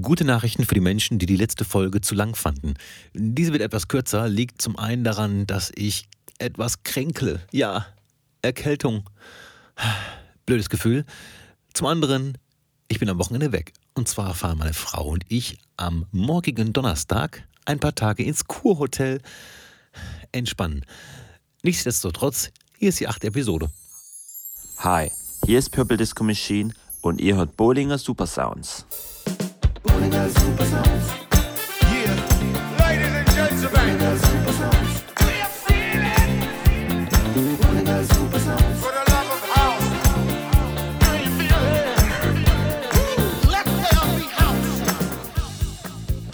Gute 0.00 0.24
Nachrichten 0.24 0.64
für 0.64 0.74
die 0.74 0.80
Menschen, 0.80 1.18
die 1.18 1.26
die 1.26 1.36
letzte 1.36 1.66
Folge 1.66 2.00
zu 2.00 2.14
lang 2.14 2.34
fanden. 2.34 2.74
Diese 3.12 3.52
wird 3.52 3.60
etwas 3.60 3.88
kürzer, 3.88 4.26
liegt 4.26 4.62
zum 4.62 4.78
einen 4.78 5.04
daran, 5.04 5.46
dass 5.46 5.70
ich 5.74 6.08
etwas 6.38 6.82
kränkle. 6.82 7.42
Ja, 7.52 7.84
Erkältung. 8.40 9.10
Blödes 10.46 10.70
Gefühl. 10.70 11.04
Zum 11.74 11.88
anderen, 11.88 12.38
ich 12.88 13.00
bin 13.00 13.10
am 13.10 13.18
Wochenende 13.18 13.52
weg. 13.52 13.74
Und 13.92 14.08
zwar 14.08 14.32
fahren 14.34 14.56
meine 14.56 14.72
Frau 14.72 15.08
und 15.08 15.24
ich 15.28 15.58
am 15.76 16.06
morgigen 16.10 16.72
Donnerstag 16.72 17.46
ein 17.66 17.78
paar 17.78 17.94
Tage 17.94 18.22
ins 18.22 18.46
Kurhotel 18.46 19.20
entspannen. 20.32 20.86
Nichtsdestotrotz, 21.62 22.50
hier 22.78 22.88
ist 22.88 23.00
die 23.00 23.08
achte 23.08 23.26
Episode. 23.26 23.70
Hi, 24.78 25.12
hier 25.44 25.58
ist 25.58 25.68
Purple 25.68 25.98
Disco 25.98 26.24
Machine 26.24 26.72
und 27.02 27.20
ihr 27.20 27.36
hört 27.36 27.58
Bowlinger 27.58 27.98
Super 27.98 28.26
Sounds. 28.26 28.86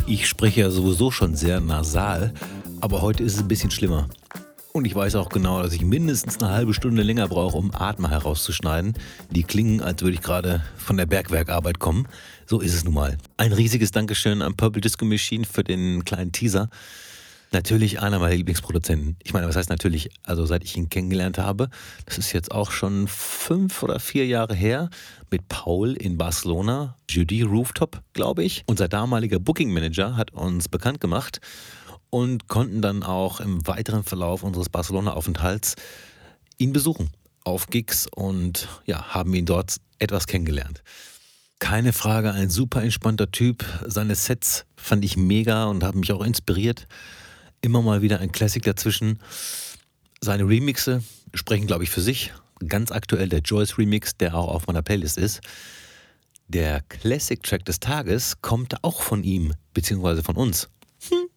Ich 0.07 0.27
spreche 0.27 0.63
ja 0.63 0.71
sowieso 0.71 1.11
schon 1.11 1.37
sehr 1.37 1.61
nasal, 1.61 2.33
aber 2.81 3.03
heute 3.03 3.23
ist 3.23 3.35
es 3.35 3.41
ein 3.41 3.49
bisschen 3.49 3.71
schlimmer. 3.71 4.09
Und 4.73 4.85
ich 4.85 4.95
weiß 4.95 5.15
auch 5.17 5.31
genau, 5.31 5.63
dass 5.63 5.73
ich 5.73 5.83
mindestens 5.83 6.39
eine 6.39 6.53
halbe 6.53 6.75
Stunde 6.75 7.03
länger 7.03 7.29
brauche, 7.29 7.57
um 7.57 7.75
Atmer 7.75 8.11
herauszuschneiden. 8.11 8.95
Die 9.31 9.43
klingen, 9.43 9.81
als 9.81 10.03
würde 10.03 10.15
ich 10.15 10.23
gerade 10.23 10.63
von 10.77 10.97
der 10.97 11.07
Bergwerkarbeit 11.07 11.79
kommen. 11.79 12.07
So 12.47 12.61
ist 12.61 12.75
es 12.75 12.85
nun 12.85 12.95
mal. 12.95 13.17
Ein 13.39 13.53
riesiges 13.53 13.93
Dankeschön 13.93 14.43
an 14.43 14.57
Purple 14.57 14.81
Disco 14.81 15.05
Machine 15.05 15.45
für 15.47 15.65
den 15.65 16.05
kleinen 16.05 16.33
Teaser. 16.33 16.69
Natürlich 17.51 18.01
einer 18.01 18.19
meiner 18.19 18.35
Lieblingsproduzenten. 18.35 19.17
Ich 19.25 19.33
meine, 19.33 19.49
was 19.49 19.57
heißt 19.57 19.71
natürlich? 19.71 20.11
Also 20.23 20.45
seit 20.45 20.63
ich 20.65 20.77
ihn 20.77 20.91
kennengelernt 20.91 21.39
habe, 21.39 21.71
das 22.05 22.19
ist 22.19 22.35
jetzt 22.35 22.53
auch 22.53 22.71
schon 22.71 23.09
fünf 23.09 23.83
oder 23.83 23.99
vier 24.01 24.27
Jahre 24.27 24.55
her, 24.55 24.91
mit 25.31 25.49
Paul 25.49 25.95
in 25.95 26.19
Barcelona, 26.19 26.95
Judy 27.09 27.41
Rooftop, 27.41 28.03
glaube 28.13 28.45
ich. 28.45 28.65
Unser 28.67 28.89
damaliger 28.89 29.39
Booking 29.39 29.73
Manager 29.73 30.15
hat 30.17 30.33
uns 30.33 30.69
bekannt 30.69 31.01
gemacht 31.01 31.41
und 32.11 32.49
konnten 32.49 32.83
dann 32.83 33.03
auch 33.03 33.41
im 33.41 33.67
weiteren 33.67 34.05
Verlauf 34.05 34.43
unseres 34.43 34.69
Barcelona-Aufenthalts 34.69 35.77
ihn 36.59 36.73
besuchen 36.73 37.11
auf 37.45 37.69
Gigs 37.69 38.07
und 38.07 38.69
ja, 38.85 39.15
haben 39.15 39.35
ihn 39.35 39.47
dort 39.47 39.77
etwas 39.99 40.27
kennengelernt. 40.27 40.83
Keine 41.59 41.93
Frage, 41.93 42.33
ein 42.33 42.51
super 42.51 42.83
entspannter 42.83 43.31
Typ. 43.31 43.65
Seine 43.87 44.15
Sets 44.15 44.65
fand 44.77 45.05
ich 45.05 45.17
mega 45.17 45.65
und 45.65 45.83
haben 45.83 46.01
mich 46.01 46.13
auch 46.13 46.23
inspiriert. 46.23 46.87
Immer 47.63 47.83
mal 47.83 48.03
wieder 48.03 48.21
ein 48.21 48.31
Classic 48.31 48.63
dazwischen. 48.63 49.19
Seine 50.21 50.45
Remixe 50.49 51.03
sprechen, 51.35 51.67
glaube 51.67 51.85
ich, 51.85 51.91
für 51.91 52.01
sich. 52.01 52.33
Ganz 52.67 52.93
aktuell 52.93 53.29
der 53.29 53.41
Joyce 53.41 53.79
Remix, 53.79 54.17
der 54.17 54.35
auch 54.35 54.49
auf 54.49 54.67
meiner 54.67 54.83
Playlist 54.83 55.19
ist. 55.19 55.41
Der 56.47 56.81
Classic-Track 56.83 57.65
des 57.65 57.81
Tages 57.81 58.41
kommt 58.41 58.83
auch 58.85 59.03
von 59.03 59.25
ihm, 59.25 59.53
beziehungsweise 59.75 60.23
von 60.23 60.37
uns. 60.37 60.69
Hm, 61.09 61.29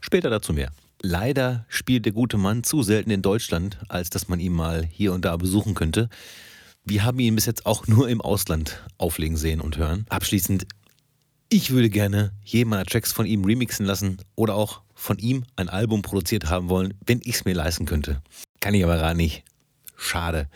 später 0.00 0.30
dazu 0.30 0.52
mehr. 0.52 0.70
Leider 1.02 1.64
spielt 1.68 2.04
der 2.04 2.12
gute 2.12 2.36
Mann 2.36 2.62
zu 2.62 2.82
selten 2.82 3.10
in 3.10 3.22
Deutschland, 3.22 3.78
als 3.88 4.10
dass 4.10 4.28
man 4.28 4.38
ihn 4.38 4.52
mal 4.52 4.84
hier 4.84 5.12
und 5.12 5.24
da 5.24 5.36
besuchen 5.36 5.74
könnte. 5.74 6.08
Wir 6.84 7.04
haben 7.04 7.18
ihn 7.20 7.34
bis 7.34 7.46
jetzt 7.46 7.66
auch 7.66 7.86
nur 7.86 8.08
im 8.08 8.20
Ausland 8.20 8.82
auflegen 8.98 9.36
sehen 9.36 9.60
und 9.60 9.78
hören. 9.78 10.04
Abschließend, 10.08 10.66
ich 11.48 11.70
würde 11.70 11.90
gerne 11.90 12.32
jeden 12.44 12.70
meiner 12.70 12.84
Tracks 12.84 13.12
von 13.12 13.26
ihm 13.26 13.44
remixen 13.44 13.86
lassen 13.86 14.18
oder 14.36 14.54
auch 14.54 14.82
von 14.94 15.18
ihm 15.18 15.44
ein 15.56 15.68
Album 15.68 16.02
produziert 16.02 16.48
haben 16.48 16.68
wollen, 16.68 16.94
wenn 17.06 17.20
ich 17.24 17.36
es 17.36 17.44
mir 17.44 17.54
leisten 17.54 17.86
könnte. 17.86 18.22
Kann 18.60 18.74
ich 18.74 18.84
aber 18.84 18.98
gar 18.98 19.14
nicht. 19.14 19.42
Schade. 19.96 20.48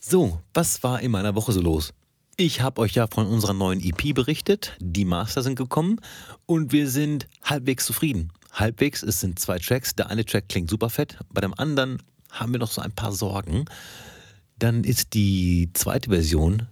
So, 0.00 0.40
was 0.54 0.82
war 0.82 1.00
in 1.00 1.10
meiner 1.10 1.34
Woche 1.34 1.52
so 1.52 1.60
los? 1.60 1.92
Ich 2.36 2.60
habe 2.60 2.80
euch 2.80 2.94
ja 2.94 3.06
von 3.06 3.26
unserer 3.26 3.54
neuen 3.54 3.80
EP 3.80 4.14
berichtet. 4.14 4.76
Die 4.78 5.04
Master 5.04 5.42
sind 5.42 5.56
gekommen 5.56 6.00
und 6.44 6.72
wir 6.72 6.88
sind 6.88 7.28
halbwegs 7.42 7.86
zufrieden. 7.86 8.30
Halbwegs, 8.56 9.02
es 9.02 9.20
sind 9.20 9.38
zwei 9.38 9.58
Tracks. 9.58 9.94
Der 9.94 10.08
eine 10.08 10.24
Track 10.24 10.48
klingt 10.48 10.70
super 10.70 10.88
fett, 10.88 11.18
bei 11.30 11.42
dem 11.42 11.52
anderen 11.54 12.02
haben 12.30 12.52
wir 12.52 12.58
noch 12.58 12.70
so 12.70 12.80
ein 12.80 12.92
paar 12.92 13.12
Sorgen. 13.12 13.66
Dann 14.58 14.82
ist 14.82 15.12
die 15.12 15.70
zweite 15.74 16.08
Version 16.08 16.66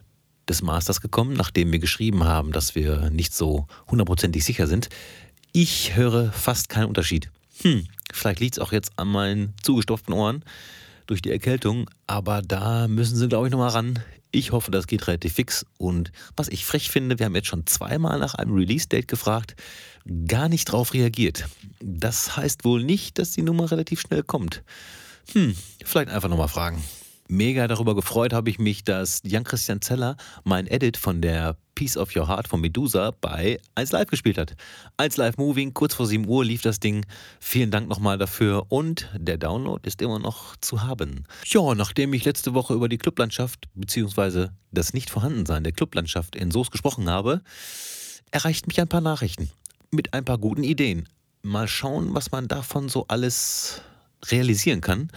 des 0.49 0.62
Masters 0.62 1.03
gekommen, 1.03 1.34
nachdem 1.34 1.72
wir 1.72 1.78
geschrieben 1.78 2.25
haben, 2.25 2.53
dass 2.53 2.75
wir 2.75 3.11
nicht 3.11 3.34
so 3.34 3.67
hundertprozentig 3.91 4.45
sicher 4.45 4.67
sind. 4.67 4.89
Ich 5.53 5.95
höre 5.95 6.33
fast 6.33 6.71
keinen 6.71 6.87
Unterschied. 6.87 7.31
Hm, 7.61 7.87
vielleicht 8.12 8.41
liegt 8.41 8.56
es 8.56 8.62
auch 8.62 8.72
jetzt 8.72 8.93
an 8.97 9.09
meinen 9.09 9.55
zugestopften 9.62 10.15
Ohren 10.15 10.43
durch 11.06 11.21
die 11.21 11.31
Erkältung, 11.31 11.91
aber 12.06 12.41
da 12.41 12.89
müssen 12.89 13.16
sie, 13.16 13.28
glaube 13.28 13.47
ich, 13.47 13.53
nochmal 13.53 13.71
ran. 13.71 13.99
Ich 14.34 14.50
hoffe, 14.50 14.72
das 14.72 14.89
geht 14.89 15.06
relativ 15.06 15.34
fix. 15.34 15.65
Und 15.78 16.11
was 16.37 16.49
ich 16.49 16.67
frech 16.67 16.91
finde, 16.91 17.21
wir 17.21 17.27
haben 17.27 17.37
jetzt 17.37 17.47
schon 17.47 17.69
zweimal 17.69 18.19
nach 18.19 18.34
einem 18.34 18.53
Release-Date 18.53 19.06
gefragt, 19.06 19.55
gar 20.27 20.49
nicht 20.49 20.65
drauf 20.65 20.93
reagiert. 20.93 21.47
Das 21.81 22.37
heißt 22.37 22.65
wohl 22.65 22.83
nicht, 22.83 23.21
dass 23.21 23.31
die 23.31 23.43
Nummer 23.43 23.71
relativ 23.71 24.00
schnell 24.00 24.25
kommt. 24.25 24.65
Hm, 25.33 25.55
vielleicht 25.84 26.11
einfach 26.11 26.28
nochmal 26.28 26.49
fragen. 26.49 26.83
Mega 27.28 27.69
darüber 27.69 27.95
gefreut 27.95 28.33
habe 28.33 28.50
ich 28.50 28.59
mich, 28.59 28.83
dass 28.83 29.21
Jan-Christian 29.25 29.81
Zeller 29.81 30.17
mein 30.43 30.66
Edit 30.66 30.97
von 30.97 31.22
der 31.22 31.56
Piece 31.75 31.97
of 31.97 32.15
Your 32.15 32.29
Heart 32.29 32.49
von 32.49 32.61
Medusa 32.61 33.12
bei 33.21 33.59
1 33.75 33.93
Live 33.93 34.09
gespielt 34.09 34.39
hat. 34.39 34.55
1 34.97 35.17
Live 35.17 35.37
Moving, 35.37 35.75
kurz 35.75 35.95
vor 35.95 36.07
7 36.07 36.27
Uhr 36.27 36.45
lief 36.45 36.62
das 36.62 36.81
Ding. 36.81 37.05
Vielen 37.41 37.71
Dank 37.71 37.89
nochmal 37.89 38.19
dafür 38.19 38.67
und 38.69 39.09
der 39.17 39.39
Download 39.39 39.81
ist 39.87 40.03
immer 40.03 40.19
noch 40.19 40.57
zu 40.57 40.83
haben. 40.83 41.25
Ja, 41.47 41.75
nachdem 41.75 42.15
ich 42.15 42.25
letzte 42.25 42.55
Woche 42.55 42.75
über 42.75 42.89
die 42.89 42.99
Clublandschaft 42.99 43.69
bzw. 43.75 44.49
das 44.73 44.93
Nicht-Vorhandensein 44.93 45.65
der 45.65 45.73
Clublandschaft 45.73 46.37
in 46.37 46.51
Soos 46.51 46.71
gesprochen 46.71 47.11
habe, 47.11 47.43
erreichten 48.31 48.69
mich 48.69 48.81
ein 48.81 48.89
paar 48.89 49.01
Nachrichten 49.01 49.51
mit 49.91 50.13
ein 50.13 50.25
paar 50.25 50.39
guten 50.39 50.65
Ideen. 50.65 51.09
Mal 51.43 51.69
schauen, 51.69 52.15
was 52.15 52.33
man 52.33 52.49
davon 52.49 52.89
so 52.89 53.07
alles 53.09 53.83
realisieren 54.27 54.81
kann. 54.81 55.11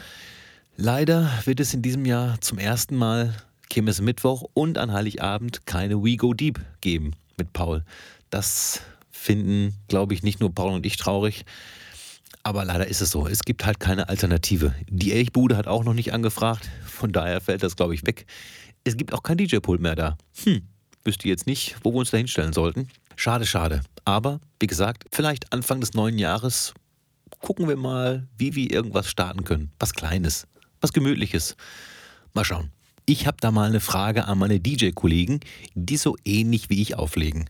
Leider 0.75 1.31
wird 1.45 1.59
es 1.59 1.73
in 1.73 1.81
diesem 1.81 2.05
Jahr 2.05 2.39
zum 2.41 2.59
ersten 2.59 2.95
Mal 2.95 3.33
Mittwoch 4.01 4.43
und 4.53 4.77
an 4.77 4.91
Heiligabend 4.91 5.65
keine 5.65 6.03
We 6.03 6.17
Go 6.17 6.33
Deep 6.33 6.59
geben 6.81 7.11
mit 7.37 7.53
Paul. 7.53 7.83
Das 8.29 8.81
finden, 9.11 9.75
glaube 9.87 10.13
ich, 10.13 10.23
nicht 10.23 10.39
nur 10.39 10.53
Paul 10.53 10.73
und 10.73 10.85
ich 10.85 10.97
traurig. 10.97 11.45
Aber 12.43 12.63
leider 12.63 12.87
ist 12.87 13.01
es 13.01 13.11
so. 13.11 13.27
Es 13.27 13.43
gibt 13.43 13.65
halt 13.65 13.79
keine 13.79 14.09
Alternative. 14.09 14.73
Die 14.89 15.11
Elchbude 15.11 15.57
hat 15.57 15.67
auch 15.67 15.83
noch 15.83 15.93
nicht 15.93 16.13
angefragt. 16.13 16.69
Von 16.85 17.11
daher 17.11 17.41
fällt 17.41 17.61
das, 17.63 17.75
glaube 17.75 17.93
ich, 17.93 18.05
weg. 18.05 18.25
Es 18.83 18.95
gibt 18.95 19.13
auch 19.13 19.21
kein 19.21 19.37
DJ-Pult 19.37 19.81
mehr 19.81 19.95
da. 19.95 20.17
Hm, 20.43 20.61
wüsste 21.03 21.27
jetzt 21.27 21.45
nicht, 21.45 21.75
wo 21.83 21.91
wir 21.91 21.97
uns 21.97 22.11
da 22.11 22.17
hinstellen 22.17 22.53
sollten. 22.53 22.87
Schade, 23.17 23.45
schade. 23.45 23.81
Aber, 24.05 24.39
wie 24.61 24.67
gesagt, 24.67 25.03
vielleicht 25.11 25.51
Anfang 25.51 25.81
des 25.81 25.93
neuen 25.93 26.17
Jahres 26.17 26.73
gucken 27.39 27.67
wir 27.67 27.75
mal, 27.75 28.27
wie 28.37 28.55
wir 28.55 28.71
irgendwas 28.71 29.09
starten 29.09 29.43
können. 29.43 29.71
Was 29.79 29.93
Kleines, 29.93 30.47
was 30.79 30.93
Gemütliches. 30.93 31.57
Mal 32.33 32.45
schauen. 32.45 32.71
Ich 33.09 33.25
habe 33.25 33.37
da 33.39 33.51
mal 33.51 33.69
eine 33.69 33.79
Frage 33.79 34.25
an 34.25 34.37
meine 34.37 34.59
DJ-Kollegen, 34.59 35.39
die 35.75 35.95
so 35.95 36.17
ähnlich 36.25 36.69
wie 36.69 36.81
ich 36.81 36.95
auflegen. 36.95 37.49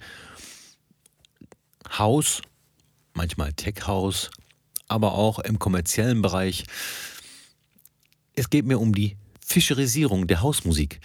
Haus, 1.98 2.44
manchmal 3.16 3.54
Tech-House, 3.54 4.30
aber 4.88 5.14
auch 5.14 5.40
im 5.40 5.58
kommerziellen 5.58 6.22
Bereich. 6.22 6.66
Es 8.36 8.52
geht 8.52 8.68
mir 8.68 8.80
um 8.80 8.94
die 8.94 9.18
Fischerisierung 9.44 10.28
der 10.28 10.44
Hausmusik. 10.44 11.00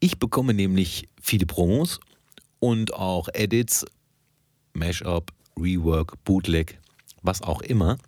Ich 0.00 0.18
bekomme 0.18 0.52
nämlich 0.52 1.08
viele 1.22 1.46
Promos 1.46 2.00
und 2.58 2.92
auch 2.92 3.28
Edits, 3.34 3.86
Mashup, 4.72 5.30
Rework, 5.56 6.24
Bootleg, 6.24 6.80
was 7.22 7.40
auch 7.40 7.62
immer, 7.62 7.98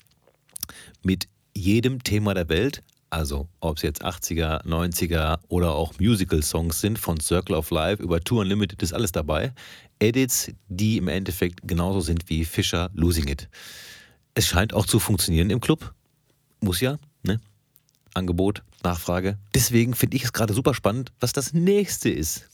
mit 1.05 1.29
jedem 1.55 2.03
Thema 2.03 2.35
der 2.35 2.49
Welt, 2.49 2.83
also 3.11 3.49
ob 3.61 3.77
es 3.77 3.83
jetzt 3.83 4.05
80er, 4.05 4.65
90er 4.65 5.39
oder 5.49 5.75
auch 5.75 5.99
Musical-Songs 5.99 6.81
sind, 6.81 6.99
von 6.99 7.21
Circle 7.21 7.57
of 7.57 7.71
Life 7.71 8.03
über 8.03 8.21
Tour 8.21 8.41
Unlimited 8.41 8.83
ist 8.83 8.93
alles 8.93 9.13
dabei. 9.13 9.53
Edits, 9.99 10.53
die 10.69 10.99
im 10.99 11.09
Endeffekt 11.09 11.67
genauso 11.67 12.01
sind 12.01 12.29
wie 12.29 12.45
Fischer 12.45 12.91
Losing 12.95 13.29
It. 13.29 13.49
Es 14.35 14.47
scheint 14.47 14.75
auch 14.75 14.87
zu 14.87 15.01
funktionieren 15.01 15.51
im 15.51 15.61
Club. 15.61 15.95
Muss 16.61 16.81
ja, 16.81 16.99
ne? 17.23 17.41
Angebot, 18.15 18.63
Nachfrage. 18.83 19.39
Deswegen 19.55 19.95
finde 19.95 20.17
ich 20.17 20.25
es 20.25 20.33
gerade 20.33 20.55
super 20.55 20.75
spannend, 20.75 21.13
was 21.21 21.33
das 21.33 21.53
nächste 21.53 22.11
ist. 22.11 22.49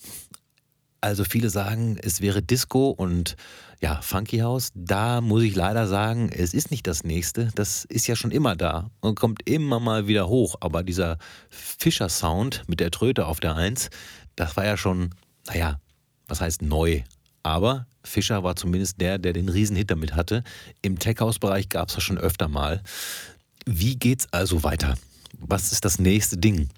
Also 1.04 1.24
viele 1.24 1.50
sagen, 1.50 1.98
es 2.00 2.22
wäre 2.22 2.40
Disco 2.40 2.88
und 2.88 3.36
ja, 3.82 4.00
Funky 4.00 4.38
House. 4.38 4.70
Da 4.74 5.20
muss 5.20 5.42
ich 5.42 5.54
leider 5.54 5.86
sagen, 5.86 6.30
es 6.32 6.54
ist 6.54 6.70
nicht 6.70 6.86
das 6.86 7.04
nächste. 7.04 7.50
Das 7.56 7.84
ist 7.84 8.06
ja 8.06 8.16
schon 8.16 8.30
immer 8.30 8.56
da 8.56 8.88
und 9.00 9.14
kommt 9.14 9.46
immer 9.46 9.80
mal 9.80 10.08
wieder 10.08 10.28
hoch. 10.28 10.56
Aber 10.60 10.82
dieser 10.82 11.18
Fischer-Sound 11.50 12.62
mit 12.68 12.80
der 12.80 12.90
Tröte 12.90 13.26
auf 13.26 13.38
der 13.38 13.54
Eins, 13.54 13.90
das 14.34 14.56
war 14.56 14.64
ja 14.64 14.78
schon, 14.78 15.10
naja, 15.46 15.78
was 16.26 16.40
heißt 16.40 16.62
neu? 16.62 17.02
Aber 17.42 17.86
Fischer 18.02 18.42
war 18.42 18.56
zumindest 18.56 18.98
der, 18.98 19.18
der 19.18 19.34
den 19.34 19.50
Riesenhit 19.50 19.90
damit 19.90 20.16
hatte. 20.16 20.42
Im 20.80 20.98
Tech-House-Bereich 20.98 21.68
gab 21.68 21.90
es 21.90 21.96
das 21.96 22.02
schon 22.02 22.16
öfter 22.16 22.48
mal. 22.48 22.82
Wie 23.66 23.96
geht's 23.96 24.26
also 24.32 24.62
weiter? 24.62 24.94
Was 25.38 25.70
ist 25.70 25.84
das 25.84 25.98
nächste 25.98 26.38
Ding? 26.38 26.70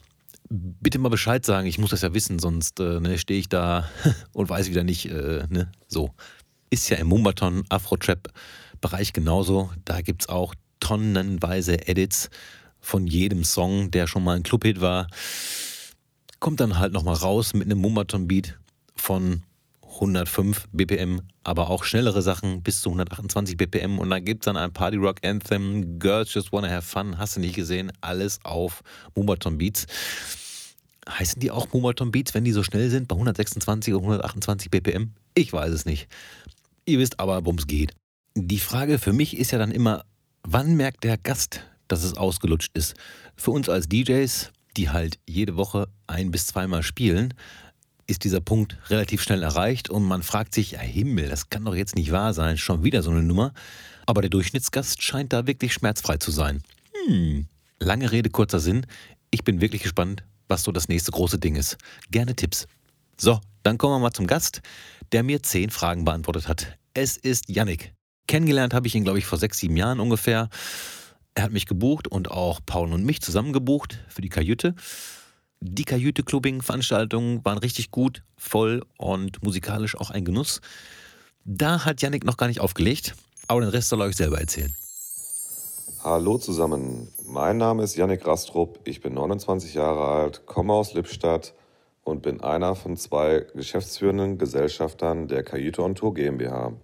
Bitte 0.49 0.99
mal 0.99 1.09
Bescheid 1.09 1.45
sagen, 1.45 1.67
ich 1.67 1.79
muss 1.79 1.91
das 1.91 2.03
ja 2.03 2.15
wissen, 2.15 2.39
sonst 2.39 2.79
äh, 2.81 3.01
ne, 3.01 3.19
stehe 3.19 3.41
ich 3.41 3.49
da 3.49 3.89
und 4.33 4.49
weiß 4.49 4.71
wieder 4.71 4.85
nicht, 4.85 5.07
äh, 5.07 5.45
ne, 5.49 5.71
so. 5.89 6.11
Ist 6.71 6.89
ja 6.89 6.97
im 6.97 7.09
Mumbaton 7.09 7.65
Afro-Trap-Bereich 7.69 9.13
genauso. 9.13 9.71
Da 9.85 10.01
gibt 10.01 10.23
es 10.23 10.29
auch 10.29 10.55
tonnenweise 10.81 11.87
Edits 11.89 12.29
von 12.81 13.07
jedem 13.07 13.45
Song, 13.45 13.91
der 13.91 14.07
schon 14.07 14.25
mal 14.25 14.37
ein 14.37 14.43
Clubhit 14.43 14.81
war. 14.81 15.09
Kommt 16.41 16.61
dann 16.61 16.79
halt 16.79 16.93
nochmal 16.93 17.15
raus 17.15 17.55
mit 17.55 17.67
einem 17.67 17.81
Mumbaton-Beat 17.81 18.59
von 18.95 19.43
105 19.97 20.69
BPM, 20.73 21.21
aber 21.45 21.69
auch 21.71 21.85
schnellere 21.85 22.23
Sachen 22.23 22.63
bis 22.63 22.81
zu 22.81 22.91
128 22.91 23.57
BPM. 23.57 23.99
Und 23.99 24.11
dann 24.11 24.25
gibt 24.25 24.43
es 24.43 24.47
dann 24.47 24.57
ein 24.57 24.73
Party 24.73 24.97
Rock 24.97 25.25
Anthem, 25.25 25.99
Girls 25.99 26.33
Just 26.33 26.53
Wanna 26.53 26.69
Have 26.69 26.87
Fun, 26.87 27.19
hast 27.19 27.37
du 27.37 27.41
nicht 27.41 27.57
gesehen, 27.57 27.93
alles 28.01 28.39
auf 28.45 28.83
Mumaton 29.15 29.59
Beats. 29.59 29.87
Heißen 31.09 31.41
die 31.41 31.51
auch 31.51 31.73
Mumaton 31.73 32.11
Beats, 32.11 32.35
wenn 32.35 32.45
die 32.45 32.53
so 32.53 32.63
schnell 32.63 32.91
sind, 32.91 33.09
bei 33.09 33.15
126 33.15 33.95
oder 33.95 34.03
128 34.03 34.71
BPM? 34.71 35.13
Ich 35.35 35.53
weiß 35.53 35.73
es 35.73 35.85
nicht. 35.85 36.09
Ihr 36.85 36.99
wisst 36.99 37.21
aber, 37.21 37.45
worum 37.45 37.59
es 37.59 37.67
geht. 37.67 37.93
Die 38.35 38.59
Frage 38.59 38.99
für 38.99 39.13
mich 39.13 39.37
ist 39.37 39.51
ja 39.51 39.59
dann 39.59 39.71
immer, 39.71 40.05
wann 40.43 40.77
merkt 40.77 41.05
der 41.05 41.17
Gast, 41.17 41.63
dass 41.89 42.05
es 42.05 42.17
ausgelutscht 42.17 42.77
ist? 42.77 42.95
Für 43.37 43.51
uns 43.53 43.69
als 43.69 43.89
DJs, 43.89 44.51
die 44.77 44.91
halt 44.91 45.19
jede 45.27 45.57
Woche 45.57 45.89
ein 46.07 46.31
bis 46.31 46.47
zweimal 46.47 46.83
spielen, 46.83 47.35
ist 48.07 48.25
dieser 48.25 48.41
Punkt 48.41 48.79
relativ 48.89 49.23
schnell 49.23 49.43
erreicht 49.43 49.91
und 49.91 50.05
man 50.05 50.23
fragt 50.23 50.55
sich, 50.55 50.73
ja 50.73 50.81
Himmel, 50.81 51.29
das 51.29 51.51
kann 51.51 51.65
doch 51.65 51.75
jetzt 51.75 51.97
nicht 51.97 52.13
wahr 52.13 52.35
sein, 52.35 52.57
schon 52.57 52.85
wieder 52.85 53.03
so 53.03 53.11
eine 53.11 53.23
Nummer. 53.23 53.53
Aber 54.07 54.21
der 54.21 54.31
Durchschnittsgast 54.31 55.03
scheint 55.03 55.33
da 55.33 55.47
wirklich 55.47 55.73
schmerzfrei 55.73 56.17
zu 56.19 56.31
sein. 56.31 56.63
Hm, 57.07 57.47
lange 57.81 58.13
Rede, 58.13 58.31
kurzer 58.31 58.61
Sinn. 58.61 58.87
Ich 59.31 59.43
bin 59.43 59.61
wirklich 59.61 59.83
gespannt, 59.83 60.23
was 60.49 60.63
so 60.63 60.71
das 60.71 60.89
nächste 60.89 61.11
große 61.11 61.39
Ding 61.39 61.57
ist. 61.57 61.77
Gerne 62.11 62.37
Tipps. 62.37 62.67
So, 63.19 63.41
dann 63.65 63.79
kommen 63.79 63.95
wir 63.95 63.99
mal 63.99 64.13
zum 64.13 64.29
Gast, 64.29 64.63
der 65.13 65.23
mir 65.23 65.43
zehn 65.43 65.71
Fragen 65.71 66.05
beantwortet 66.05 66.47
hat. 66.47 66.79
Es 66.95 67.17
ist 67.17 67.49
Yannick. 67.49 67.93
Kennengelernt 68.29 68.75
habe 68.75 68.87
ich 68.87 68.95
ihn, 68.95 69.05
glaube 69.05 69.19
ich, 69.19 69.27
vor 69.27 69.39
sechs, 69.39 69.59
sieben 69.59 69.77
Jahren 69.77 70.01
ungefähr. 70.01 70.49
Er 71.35 71.43
hat 71.43 71.53
mich 71.53 71.67
gebucht 71.67 72.09
und 72.09 72.31
auch 72.31 72.61
Paul 72.65 72.93
und 72.93 73.05
mich 73.05 73.21
zusammen 73.21 73.53
gebucht 73.53 73.99
für 74.09 74.23
die 74.23 74.29
Kajüte. 74.29 74.75
Die 75.69 75.85
Kajüte-Clubbing-Veranstaltungen 75.85 77.45
waren 77.45 77.59
richtig 77.59 77.91
gut, 77.91 78.23
voll 78.37 78.85
und 78.99 79.43
musikalisch 79.43 79.97
auch 79.97 80.11
ein 80.11 80.25
Genuss. 80.25 80.61
Da 81.45 81.85
hat 81.85 82.03
Yannick 82.03 82.25
noch 82.25 82.37
gar 82.37 82.47
nicht 82.47 82.61
aufgelegt, 82.61 83.17
aber 83.49 83.63
den 83.63 83.71
Rest 83.71 83.89
soll 83.89 84.01
er 84.01 84.07
euch 84.07 84.15
selber 84.15 84.39
erzählen. 84.39 84.73
Hallo 86.05 86.39
zusammen, 86.39 87.09
mein 87.27 87.57
Name 87.57 87.83
ist 87.83 87.97
Yannick 87.97 88.25
Rastrup, 88.25 88.79
ich 88.85 89.01
bin 89.01 89.15
29 89.15 89.75
Jahre 89.75 90.07
alt, 90.07 90.47
komme 90.47 90.73
aus 90.73 90.95
Lippstadt 90.95 91.53
und 92.05 92.23
bin 92.23 92.41
einer 92.43 92.77
von 92.77 92.97
zwei 92.97 93.45
geschäftsführenden 93.53 94.39
Gesellschaftern 94.39 95.27
der 95.27 95.43
Kajüte 95.43 95.83
on 95.83 95.97
Tour 95.97 96.15
GmbH. 96.15 96.75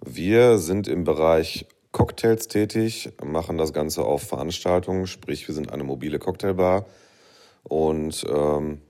Wir 0.00 0.58
sind 0.58 0.86
im 0.86 1.02
Bereich 1.02 1.66
Cocktails 1.90 2.46
tätig, 2.46 3.12
machen 3.20 3.58
das 3.58 3.72
Ganze 3.72 4.04
auf 4.04 4.22
Veranstaltungen, 4.22 5.08
sprich 5.08 5.48
wir 5.48 5.56
sind 5.56 5.72
eine 5.72 5.82
mobile 5.82 6.20
Cocktailbar 6.20 6.86
und 7.64 8.24
ähm, 8.28 8.80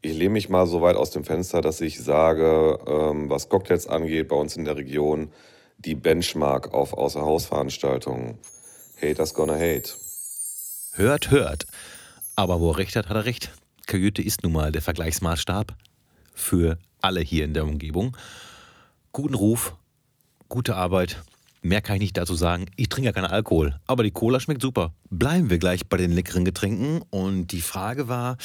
ich 0.00 0.14
lehne 0.16 0.30
mich 0.30 0.48
mal 0.48 0.66
so 0.66 0.82
weit 0.82 0.96
aus 0.96 1.10
dem 1.10 1.24
Fenster, 1.24 1.60
dass 1.60 1.80
ich 1.80 2.00
sage, 2.00 2.78
ähm, 2.86 3.30
was 3.30 3.48
Cocktails 3.48 3.86
angeht, 3.86 4.28
bei 4.28 4.36
uns 4.36 4.56
in 4.56 4.64
der 4.64 4.76
Region 4.76 5.30
die 5.78 5.94
Benchmark 5.94 6.72
auf 6.72 6.92
Außerhausveranstaltungen. 6.92 8.38
Haters 9.00 9.34
gonna 9.34 9.54
hate. 9.54 9.90
Hört, 10.92 11.30
hört. 11.30 11.66
Aber 12.36 12.60
wo 12.60 12.70
er 12.70 12.78
recht 12.78 12.96
hat, 12.96 13.08
hat 13.08 13.16
er 13.16 13.24
recht. 13.24 13.50
Kajüte 13.86 14.22
ist 14.22 14.42
nun 14.42 14.52
mal 14.52 14.72
der 14.72 14.82
Vergleichsmaßstab 14.82 15.74
für 16.34 16.78
alle 17.00 17.20
hier 17.20 17.44
in 17.44 17.54
der 17.54 17.64
Umgebung. 17.64 18.16
Guten 19.12 19.34
Ruf, 19.34 19.74
gute 20.48 20.76
Arbeit. 20.76 21.22
Mehr 21.64 21.80
kann 21.80 21.96
ich 21.96 22.02
nicht 22.02 22.18
dazu 22.18 22.34
sagen. 22.34 22.66
Ich 22.76 22.90
trinke 22.90 23.06
ja 23.06 23.12
keinen 23.12 23.24
Alkohol, 23.24 23.80
aber 23.86 24.02
die 24.02 24.10
Cola 24.10 24.38
schmeckt 24.38 24.60
super. 24.60 24.92
Bleiben 25.08 25.48
wir 25.48 25.56
gleich 25.56 25.88
bei 25.88 25.96
den 25.96 26.12
leckeren 26.12 26.44
Getränken. 26.44 27.00
Und 27.08 27.52
die 27.52 27.62
Frage 27.62 28.06
war, 28.06 28.36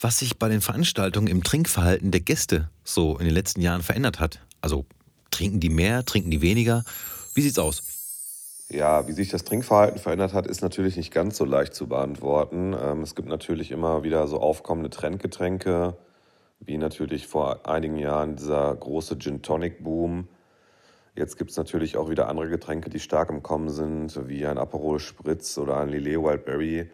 was 0.00 0.20
sich 0.20 0.38
bei 0.38 0.48
den 0.48 0.62
Veranstaltungen 0.62 1.26
im 1.26 1.44
Trinkverhalten 1.44 2.12
der 2.12 2.22
Gäste 2.22 2.70
so 2.82 3.18
in 3.18 3.26
den 3.26 3.34
letzten 3.34 3.60
Jahren 3.60 3.82
verändert 3.82 4.20
hat. 4.20 4.40
Also 4.62 4.86
trinken 5.30 5.60
die 5.60 5.68
mehr, 5.68 6.02
trinken 6.06 6.30
die 6.30 6.40
weniger? 6.40 6.82
Wie 7.34 7.42
sieht's 7.42 7.58
aus? 7.58 7.82
Ja, 8.70 9.06
wie 9.06 9.12
sich 9.12 9.28
das 9.28 9.44
Trinkverhalten 9.44 10.00
verändert 10.00 10.32
hat, 10.32 10.46
ist 10.46 10.62
natürlich 10.62 10.96
nicht 10.96 11.12
ganz 11.12 11.36
so 11.36 11.44
leicht 11.44 11.74
zu 11.74 11.88
beantworten. 11.88 12.74
Ähm, 12.82 13.02
es 13.02 13.14
gibt 13.14 13.28
natürlich 13.28 13.70
immer 13.70 14.02
wieder 14.02 14.26
so 14.28 14.40
aufkommende 14.40 14.88
Trendgetränke, 14.88 15.98
wie 16.60 16.78
natürlich 16.78 17.26
vor 17.26 17.68
einigen 17.68 17.98
Jahren 17.98 18.36
dieser 18.36 18.74
große 18.74 19.18
Gin 19.18 19.42
Tonic 19.42 19.84
Boom. 19.84 20.28
Jetzt 21.16 21.38
gibt 21.38 21.50
es 21.50 21.56
natürlich 21.56 21.96
auch 21.96 22.10
wieder 22.10 22.28
andere 22.28 22.50
Getränke, 22.50 22.90
die 22.90 23.00
stark 23.00 23.30
im 23.30 23.42
Kommen 23.42 23.70
sind, 23.70 24.28
wie 24.28 24.46
ein 24.46 24.58
Aperol 24.58 24.98
Spritz 24.98 25.56
oder 25.56 25.78
ein 25.78 25.88
Lillet 25.88 26.22
Wildberry, 26.22 26.90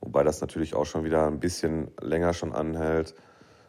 wobei 0.00 0.22
das 0.22 0.40
natürlich 0.40 0.74
auch 0.74 0.86
schon 0.86 1.04
wieder 1.04 1.26
ein 1.26 1.38
bisschen 1.38 1.90
länger 2.00 2.32
schon 2.32 2.54
anhält. 2.54 3.14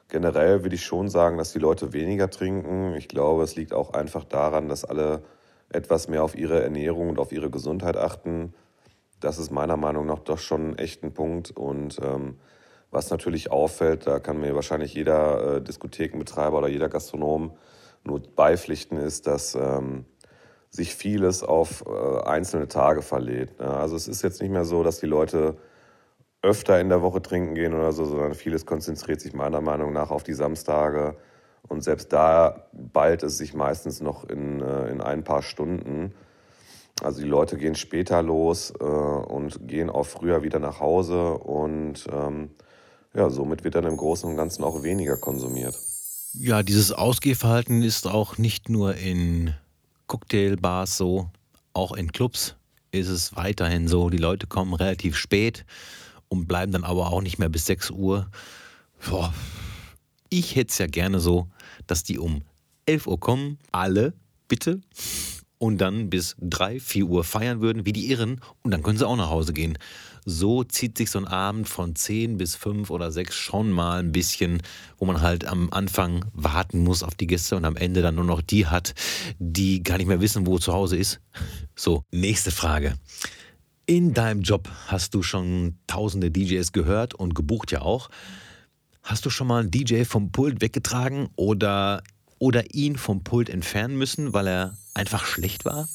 Generell 0.07 0.63
würde 0.63 0.75
ich 0.75 0.85
schon 0.85 1.09
sagen, 1.09 1.37
dass 1.37 1.51
die 1.51 1.59
Leute 1.59 1.91
weniger 1.91 2.29
trinken. 2.29 2.93
Ich 2.95 3.09
glaube, 3.09 3.43
es 3.43 3.57
liegt 3.57 3.73
auch 3.73 3.91
einfach 3.91 4.23
daran, 4.23 4.69
dass 4.69 4.85
alle 4.85 5.21
etwas 5.67 6.07
mehr 6.07 6.23
auf 6.23 6.33
ihre 6.33 6.63
Ernährung 6.63 7.09
und 7.09 7.19
auf 7.19 7.33
ihre 7.33 7.49
Gesundheit 7.49 7.97
achten. 7.97 8.53
Das 9.19 9.37
ist 9.37 9.51
meiner 9.51 9.75
Meinung 9.75 10.05
nach 10.05 10.19
doch 10.19 10.39
schon 10.39 10.77
echt 10.77 11.03
ein 11.03 11.13
Punkt. 11.13 11.51
Und 11.51 11.99
ähm, 12.01 12.37
was 12.89 13.11
natürlich 13.11 13.51
auffällt, 13.51 14.07
da 14.07 14.19
kann 14.19 14.39
mir 14.39 14.55
wahrscheinlich 14.55 14.93
jeder 14.93 15.57
äh, 15.57 15.61
Diskothekenbetreiber 15.61 16.57
oder 16.57 16.69
jeder 16.69 16.87
Gastronom 16.87 17.51
nur 18.03 18.21
beipflichten, 18.35 18.97
ist, 18.97 19.27
dass 19.27 19.55
ähm, 19.55 20.05
sich 20.69 20.95
vieles 20.95 21.43
auf 21.43 21.83
äh, 21.87 22.21
einzelne 22.23 22.67
Tage 22.67 23.01
verlädt. 23.01 23.59
Ne? 23.59 23.67
Also 23.67 23.95
es 23.95 24.07
ist 24.07 24.21
jetzt 24.21 24.41
nicht 24.41 24.51
mehr 24.51 24.65
so, 24.65 24.83
dass 24.83 24.99
die 24.99 25.07
Leute 25.07 25.57
öfter 26.41 26.79
in 26.79 26.89
der 26.89 27.01
Woche 27.01 27.21
trinken 27.21 27.55
gehen 27.55 27.73
oder 27.73 27.91
so, 27.91 28.05
sondern 28.05 28.33
vieles 28.33 28.65
konzentriert 28.65 29.19
sich 29.19 29.33
meiner 29.33 29.61
Meinung 29.61 29.91
nach 29.91 30.11
auf 30.11 30.23
die 30.23 30.33
Samstage 30.33 31.17
und 31.67 31.83
selbst 31.83 32.13
da 32.13 32.67
ballt 32.71 33.23
es 33.23 33.37
sich 33.37 33.53
meistens 33.53 33.99
noch 34.01 34.27
in, 34.29 34.61
äh, 34.61 34.89
in 34.89 35.01
ein 35.01 35.23
paar 35.23 35.41
Stunden. 35.41 36.13
Also 37.01 37.21
die 37.21 37.27
Leute 37.27 37.57
gehen 37.57 37.75
später 37.75 38.21
los 38.21 38.73
äh, 38.79 38.83
und 38.83 39.67
gehen 39.67 39.89
auch 39.89 40.05
früher 40.05 40.43
wieder 40.43 40.59
nach 40.59 40.79
Hause 40.79 41.33
und 41.37 42.07
ähm, 42.11 42.51
ja, 43.13 43.29
somit 43.29 43.63
wird 43.63 43.75
dann 43.75 43.85
im 43.85 43.97
Großen 43.97 44.29
und 44.29 44.37
Ganzen 44.37 44.63
auch 44.63 44.83
weniger 44.83 45.17
konsumiert. 45.17 45.75
Ja, 46.33 46.61
dieses 46.61 46.91
Ausgehverhalten 46.91 47.81
ist 47.81 48.05
auch 48.05 48.37
nicht 48.37 48.69
nur 48.69 48.95
in 48.95 49.55
Cocktailbars 50.05 50.95
so, 50.95 51.31
auch 51.73 51.93
in 51.93 52.11
Clubs 52.11 52.55
ist 52.91 53.07
es 53.07 53.35
weiterhin 53.35 53.87
so. 53.87 54.11
Die 54.11 54.17
Leute 54.17 54.45
kommen 54.45 54.75
relativ 54.75 55.17
spät 55.17 55.65
und 56.27 56.47
bleiben 56.47 56.71
dann 56.71 56.83
aber 56.83 57.11
auch 57.11 57.21
nicht 57.21 57.39
mehr 57.39 57.49
bis 57.49 57.65
6 57.65 57.89
Uhr. 57.89 58.29
Boah, 59.09 59.33
ich 60.29 60.55
hätte 60.55 60.69
es 60.69 60.77
ja 60.77 60.85
gerne 60.85 61.19
so, 61.19 61.47
dass 61.87 62.03
die 62.03 62.19
um 62.19 62.43
11 62.85 63.07
Uhr 63.07 63.19
kommen, 63.19 63.57
alle, 63.71 64.13
bitte, 64.47 64.81
und 65.57 65.79
dann 65.79 66.11
bis 66.11 66.35
3, 66.41 66.79
4 66.79 67.05
Uhr 67.05 67.23
feiern 67.23 67.59
würden, 67.59 67.87
wie 67.87 67.93
die 67.93 68.11
Irren, 68.11 68.39
und 68.61 68.69
dann 68.69 68.83
können 68.83 68.99
sie 68.99 69.07
auch 69.07 69.17
nach 69.17 69.31
Hause 69.31 69.53
gehen. 69.53 69.79
So 70.29 70.63
zieht 70.63 70.95
sich 70.95 71.09
so 71.09 71.17
ein 71.17 71.25
Abend 71.25 71.67
von 71.67 71.95
10 71.95 72.37
bis 72.37 72.55
5 72.55 72.91
oder 72.91 73.11
6 73.11 73.33
schon 73.33 73.71
mal 73.71 73.97
ein 73.97 74.11
bisschen, 74.11 74.61
wo 74.99 75.05
man 75.05 75.21
halt 75.21 75.43
am 75.43 75.73
Anfang 75.73 76.23
warten 76.33 76.83
muss 76.83 77.01
auf 77.01 77.15
die 77.15 77.25
Gäste 77.25 77.55
und 77.55 77.65
am 77.65 77.75
Ende 77.75 78.03
dann 78.03 78.13
nur 78.13 78.25
noch 78.25 78.41
die 78.41 78.67
hat, 78.67 78.93
die 79.39 79.81
gar 79.81 79.97
nicht 79.97 80.05
mehr 80.05 80.21
wissen, 80.21 80.45
wo 80.45 80.59
zu 80.59 80.71
Hause 80.71 80.97
ist. 80.97 81.19
So, 81.75 82.03
nächste 82.11 82.51
Frage. 82.51 82.93
In 83.87 84.13
deinem 84.13 84.41
Job 84.41 84.69
hast 84.85 85.15
du 85.15 85.23
schon 85.23 85.79
tausende 85.87 86.29
DJs 86.29 86.73
gehört 86.73 87.15
und 87.15 87.33
gebucht 87.33 87.71
ja 87.71 87.81
auch. 87.81 88.09
Hast 89.01 89.25
du 89.25 89.31
schon 89.31 89.47
mal 89.47 89.61
einen 89.61 89.71
DJ 89.71 90.03
vom 90.03 90.31
Pult 90.31 90.61
weggetragen 90.61 91.29
oder, 91.37 92.03
oder 92.37 92.75
ihn 92.75 92.97
vom 92.97 93.23
Pult 93.23 93.49
entfernen 93.49 93.97
müssen, 93.97 94.31
weil 94.31 94.47
er 94.47 94.77
einfach 94.93 95.25
schlecht 95.25 95.65
war? 95.65 95.89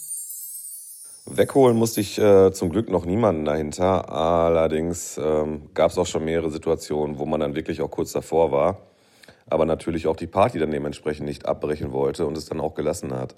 Wegholen 1.26 1.76
musste 1.76 2.00
ich 2.02 2.18
äh, 2.18 2.52
zum 2.52 2.70
Glück 2.70 2.90
noch 2.90 3.06
niemanden 3.06 3.46
dahinter. 3.46 4.12
Allerdings 4.12 5.18
ähm, 5.18 5.70
gab 5.72 5.90
es 5.90 5.98
auch 5.98 6.06
schon 6.06 6.24
mehrere 6.24 6.50
Situationen, 6.50 7.18
wo 7.18 7.24
man 7.24 7.40
dann 7.40 7.54
wirklich 7.54 7.80
auch 7.80 7.90
kurz 7.90 8.12
davor 8.12 8.52
war. 8.52 8.78
Aber 9.48 9.64
natürlich 9.64 10.06
auch 10.06 10.16
die 10.16 10.26
Party 10.26 10.58
dann 10.58 10.70
dementsprechend 10.70 11.26
nicht 11.26 11.46
abbrechen 11.46 11.92
wollte 11.92 12.26
und 12.26 12.36
es 12.36 12.46
dann 12.46 12.60
auch 12.60 12.74
gelassen 12.74 13.14
hat. 13.14 13.34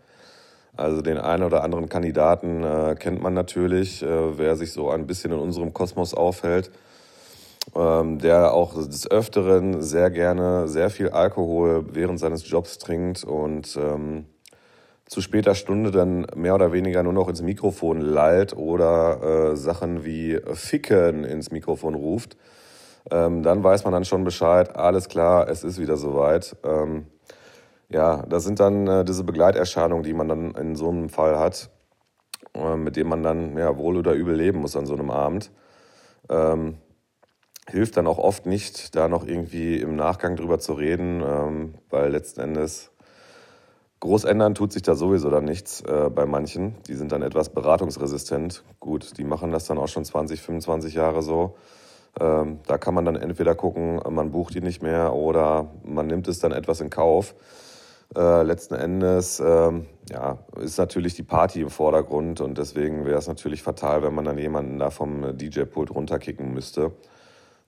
Also 0.76 1.00
den 1.00 1.18
einen 1.18 1.44
oder 1.44 1.62
anderen 1.64 1.88
Kandidaten 1.88 2.64
äh, 2.64 2.96
kennt 2.98 3.22
man 3.22 3.34
natürlich, 3.34 4.02
äh, 4.02 4.38
wer 4.38 4.56
sich 4.56 4.72
so 4.72 4.90
ein 4.90 5.06
bisschen 5.06 5.32
in 5.32 5.38
unserem 5.38 5.72
Kosmos 5.72 6.12
aufhält. 6.14 6.70
ähm, 7.74 8.18
der 8.18 8.52
auch 8.54 8.74
des 8.74 9.10
Öfteren 9.10 9.82
sehr 9.82 10.10
gerne 10.10 10.68
sehr 10.68 10.90
viel 10.90 11.10
Alkohol 11.10 11.86
während 11.92 12.18
seines 12.20 12.48
Jobs 12.48 12.78
trinkt 12.78 13.24
und 13.24 13.76
ähm, 13.76 14.26
zu 15.06 15.20
später 15.20 15.54
Stunde 15.54 15.90
dann 15.90 16.26
mehr 16.34 16.54
oder 16.54 16.72
weniger 16.72 17.02
nur 17.02 17.12
noch 17.12 17.28
ins 17.28 17.42
Mikrofon 17.42 18.00
lallt 18.00 18.56
oder 18.56 19.52
äh, 19.52 19.56
Sachen 19.56 20.04
wie 20.04 20.40
Ficken 20.52 21.24
ins 21.24 21.50
Mikrofon 21.50 21.94
ruft, 21.94 22.36
ähm, 23.10 23.42
dann 23.42 23.62
weiß 23.62 23.84
man 23.84 23.92
dann 23.92 24.04
schon 24.04 24.24
Bescheid, 24.24 24.74
alles 24.76 25.08
klar, 25.08 25.48
es 25.48 25.62
ist 25.62 25.80
wieder 25.80 25.96
soweit. 25.96 26.56
Ähm, 26.64 27.06
ja, 27.88 28.24
das 28.26 28.42
sind 28.42 28.58
dann 28.58 28.86
äh, 28.88 29.04
diese 29.04 29.22
Begleiterscheinungen, 29.22 30.02
die 30.02 30.14
man 30.14 30.28
dann 30.28 30.50
in 30.52 30.74
so 30.74 30.88
einem 30.88 31.08
Fall 31.08 31.38
hat, 31.38 31.70
äh, 32.54 32.76
mit 32.76 32.96
dem 32.96 33.08
man 33.08 33.22
dann 33.22 33.56
ja, 33.56 33.78
wohl 33.78 33.96
oder 33.96 34.12
übel 34.12 34.34
leben 34.34 34.60
muss 34.60 34.76
an 34.76 34.86
so 34.86 34.94
einem 34.94 35.10
Abend. 35.10 35.52
Ähm, 36.28 36.78
hilft 37.68 37.96
dann 37.96 38.08
auch 38.08 38.18
oft 38.18 38.46
nicht, 38.46 38.96
da 38.96 39.06
noch 39.06 39.24
irgendwie 39.24 39.78
im 39.78 39.94
Nachgang 39.94 40.34
drüber 40.34 40.58
zu 40.58 40.72
reden, 40.72 41.22
ähm, 41.24 41.74
weil 41.90 42.10
letzten 42.10 42.40
Endes 42.40 42.90
groß 44.00 44.24
ändern 44.24 44.54
tut 44.54 44.72
sich 44.72 44.82
da 44.82 44.94
sowieso 44.94 45.30
dann 45.30 45.44
nichts 45.44 45.80
äh, 45.82 46.10
bei 46.10 46.26
manchen. 46.26 46.74
Die 46.86 46.94
sind 46.94 47.12
dann 47.12 47.22
etwas 47.22 47.48
beratungsresistent. 47.48 48.62
Gut, 48.80 49.18
die 49.18 49.24
machen 49.24 49.50
das 49.50 49.66
dann 49.66 49.78
auch 49.78 49.88
schon 49.88 50.04
20, 50.04 50.40
25 50.40 50.94
Jahre 50.94 51.22
so. 51.22 51.56
Ähm, 52.18 52.60
da 52.66 52.78
kann 52.78 52.94
man 52.94 53.04
dann 53.04 53.16
entweder 53.16 53.54
gucken, 53.54 54.00
man 54.08 54.30
bucht 54.30 54.54
die 54.54 54.60
nicht 54.60 54.82
mehr 54.82 55.12
oder 55.12 55.70
man 55.84 56.06
nimmt 56.06 56.28
es 56.28 56.38
dann 56.38 56.52
etwas 56.52 56.80
in 56.80 56.90
Kauf. 56.90 57.34
Äh, 58.14 58.42
letzten 58.44 58.74
Endes 58.74 59.40
ähm, 59.40 59.86
ja, 60.10 60.38
ist 60.60 60.78
natürlich 60.78 61.14
die 61.14 61.24
Party 61.24 61.60
im 61.60 61.70
Vordergrund 61.70 62.40
und 62.40 62.56
deswegen 62.56 63.04
wäre 63.04 63.18
es 63.18 63.26
natürlich 63.26 63.62
fatal, 63.62 64.02
wenn 64.02 64.14
man 64.14 64.24
dann 64.24 64.38
jemanden 64.38 64.78
da 64.78 64.90
vom 64.90 65.36
DJ-Pult 65.36 65.90
runterkicken 65.90 66.54
müsste. 66.54 66.92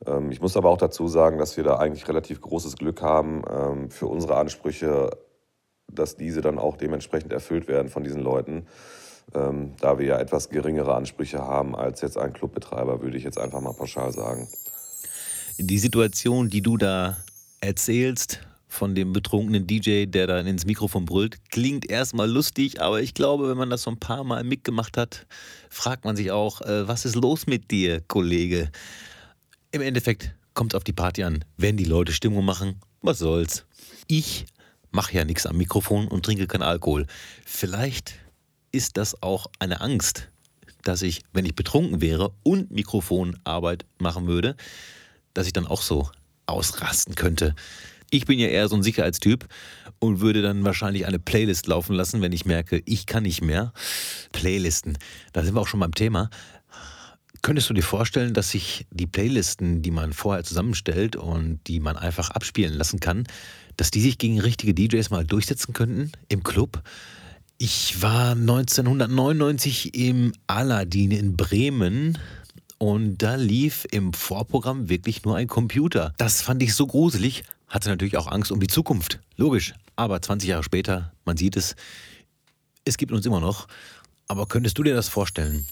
Ähm, 0.07 0.31
ich 0.31 0.41
muss 0.41 0.57
aber 0.57 0.71
auch 0.71 0.79
dazu 0.79 1.09
sagen, 1.09 1.39
dass 1.39 1.57
wir 1.57 1.65
da 1.65 1.79
eigentlich 1.79 2.09
relativ 2.09 2.41
großes 2.41 2.77
Glück 2.77 3.03
haben 3.03 3.43
ähm, 3.51 3.91
für 3.91 4.07
unsere 4.07 4.37
Ansprüche, 4.37 5.11
dass 5.91 6.17
diese 6.17 6.41
dann 6.41 6.59
auch 6.59 6.77
dementsprechend 6.77 7.33
erfüllt 7.33 7.69
werden 7.69 7.89
von 7.89 8.05
diesen 8.05 8.23
Leuten. 8.23 8.67
Ähm, 9.35 9.73
da 9.81 9.99
wir 9.99 10.07
ja 10.07 10.19
etwas 10.19 10.49
geringere 10.49 10.95
Ansprüche 10.95 11.39
haben 11.39 11.77
als 11.77 12.01
jetzt 12.01 12.17
ein 12.17 12.33
Clubbetreiber, 12.33 13.03
würde 13.03 13.19
ich 13.19 13.25
jetzt 13.25 13.39
einfach 13.39 13.61
mal 13.61 13.75
pauschal 13.75 14.13
sagen. 14.13 14.49
Die 15.59 15.79
Situation, 15.79 16.49
die 16.49 16.63
du 16.63 16.77
da 16.77 17.17
erzählst, 17.61 18.41
von 18.69 18.95
dem 18.95 19.13
betrunkenen 19.13 19.67
DJ, 19.67 20.07
der 20.07 20.27
dann 20.27 20.47
ins 20.47 20.67
Mikrofon 20.67 21.07
brüllt, 21.07 21.51
klingt 21.51 21.91
erstmal 21.91 22.31
lustig, 22.31 22.81
aber 22.81 23.01
ich 23.01 23.15
glaube, 23.15 23.49
wenn 23.49 23.57
man 23.57 23.71
das 23.71 23.83
so 23.83 23.91
ein 23.91 23.99
paar 23.99 24.25
Mal 24.25 24.45
mitgemacht 24.45 24.97
hat, 24.97 25.27
fragt 25.71 26.05
man 26.05 26.17
sich 26.17 26.31
auch, 26.31 26.61
äh, 26.61 26.87
was 26.87 27.05
ist 27.05 27.17
los 27.17 27.47
mit 27.47 27.71
dir, 27.71 28.03
Kollege? 28.07 28.71
Im 29.73 29.81
Endeffekt 29.81 30.35
kommt 30.55 30.75
es 30.75 30.77
auf 30.77 30.85
die 30.85 30.93
Party 30.93 31.25
an. 31.25 31.45
Wenn 31.57 31.77
die 31.77 31.85
Leute 31.85 32.13
Stimmung 32.13 32.45
machen, 32.45 32.77
was 33.01 33.19
soll's? 33.19 33.65
Ich 34.07 34.47
mache 34.91 35.15
ja 35.15 35.25
nichts 35.25 35.47
am 35.47 35.57
Mikrofon 35.57 36.09
und 36.09 36.25
trinke 36.25 36.47
keinen 36.47 36.63
Alkohol. 36.63 37.07
Vielleicht 37.45 38.15
ist 38.73 38.97
das 38.97 39.23
auch 39.23 39.47
eine 39.59 39.81
Angst, 39.81 40.29
dass 40.83 41.03
ich, 41.03 41.23
wenn 41.33 41.45
ich 41.45 41.55
betrunken 41.55 42.01
wäre 42.01 42.33
und 42.43 42.71
Mikrofonarbeit 42.71 43.85
machen 43.99 44.27
würde, 44.27 44.57
dass 45.35 45.47
ich 45.47 45.53
dann 45.53 45.67
auch 45.67 45.83
so 45.83 46.11
ausrasten 46.47 47.15
könnte. 47.15 47.55
Ich 48.11 48.25
bin 48.25 48.39
ja 48.39 48.49
eher 48.49 48.69
so 48.69 48.77
ein 48.77 48.83
Sicherheitstyp 48.83 49.47
und 49.99 50.21
würde 50.21 50.41
dann 50.41 50.65
wahrscheinlich 50.65 51.07
eine 51.07 51.19
Playlist 51.19 51.67
laufen 51.67 51.95
lassen, 51.95 52.23
wenn 52.23 52.33
ich 52.33 52.47
merke, 52.47 52.83
ich 52.87 53.07
kann 53.07 53.25
nicht 53.25 53.43
mehr. 53.43 53.73
Playlisten, 54.33 54.97
da 55.33 55.45
sind 55.45 55.55
wir 55.55 55.61
auch 55.61 55.67
schon 55.67 55.81
beim 55.81 55.95
Thema. 55.95 56.31
Könntest 57.43 57.71
du 57.71 57.75
dir 57.75 57.83
vorstellen, 57.83 58.35
dass 58.35 58.51
sich 58.51 58.87
die 58.91 59.07
Playlisten, 59.07 59.83
die 59.83 59.91
man 59.91 60.13
vorher 60.13 60.43
zusammenstellt 60.43 61.17
und 61.17 61.61
die 61.67 61.81
man 61.81 61.97
einfach 61.97 62.31
abspielen 62.31 62.75
lassen 62.75 62.99
kann, 62.99 63.25
dass 63.79 63.91
die 63.91 64.03
sich 64.03 64.19
gegen 64.19 64.39
richtige 64.39 64.75
DJs 64.75 65.09
mal 65.09 65.25
durchsetzen 65.25 65.73
könnten 65.73 66.13
im 66.29 66.43
Club? 66.43 66.83
Ich 67.57 68.03
war 68.03 68.33
1999 68.33 69.95
im 69.95 70.33
Aladdin 70.47 71.11
in 71.11 71.37
Bremen 71.37 72.19
und 72.77 73.19
da 73.19 73.37
lief 73.37 73.87
im 73.91 74.13
Vorprogramm 74.13 74.89
wirklich 74.89 75.25
nur 75.25 75.37
ein 75.37 75.49
Computer. 75.49 76.13
Das 76.19 76.43
fand 76.43 76.63
ich 76.63 76.75
so 76.75 76.87
gruselig, 76.87 77.45
hatte 77.67 77.89
natürlich 77.89 78.17
auch 78.17 78.27
Angst 78.27 78.53
um 78.53 78.61
die 78.61 78.67
Zukunft. 78.67 79.21
Logisch. 79.37 79.75
Aber 79.97 80.21
20 80.21 80.51
Jahre 80.51 80.63
später, 80.63 81.13
man 81.25 81.37
sieht 81.37 81.57
es, 81.57 81.75
es 82.85 82.97
gibt 82.97 83.13
uns 83.13 83.27
immer 83.27 83.41
noch. 83.41 83.67
Aber 84.29 84.47
könntest 84.47 84.79
du 84.79 84.83
dir 84.83 84.95
das 84.95 85.09
vorstellen? 85.09 85.67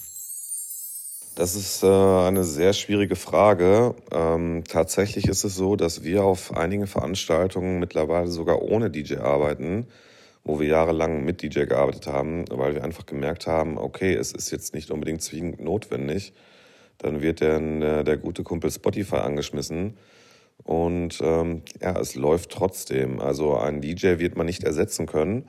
Das 1.37 1.55
ist 1.55 1.83
äh, 1.83 1.87
eine 1.87 2.45
sehr 2.45 2.73
schwierige 2.73 3.15
Frage. 3.15 3.95
Ähm, 4.11 4.65
tatsächlich 4.67 5.29
ist 5.29 5.45
es 5.45 5.55
so, 5.55 5.77
dass 5.77 6.03
wir 6.03 6.25
auf 6.25 6.57
einigen 6.57 6.87
Veranstaltungen 6.87 7.79
mittlerweile 7.79 8.29
sogar 8.29 8.63
ohne 8.63 8.91
DJ 8.91 9.17
arbeiten, 9.17 9.87
wo 10.45 10.61
wir 10.61 10.67
jahrelang 10.67 11.27
mit 11.27 11.43
DJ 11.43 11.67
gearbeitet 11.67 12.07
haben, 12.07 12.47
weil 12.51 12.75
wir 12.75 12.83
einfach 12.83 13.05
gemerkt 13.05 13.47
haben, 13.47 13.77
okay, 13.77 14.15
es 14.15 14.33
ist 14.33 14.51
jetzt 14.51 14.73
nicht 14.73 14.91
unbedingt 14.91 15.21
zwingend 15.21 15.61
notwendig. 15.61 16.33
Dann 16.97 17.21
wird 17.21 17.43
der, 17.43 17.61
äh, 17.61 18.03
der 18.03 18.17
gute 18.17 18.43
Kumpel 18.43 18.71
Spotify 18.71 19.17
angeschmissen 19.17 19.99
und 20.65 21.21
ähm, 21.21 21.61
ja, 21.83 22.01
es 22.01 22.15
läuft 22.15 22.49
trotzdem. 22.49 23.21
Also 23.21 23.59
ein 23.59 23.83
DJ 23.83 24.19
wird 24.21 24.39
man 24.39 24.47
nicht 24.47 24.65
ersetzen 24.65 25.05
können. 25.05 25.47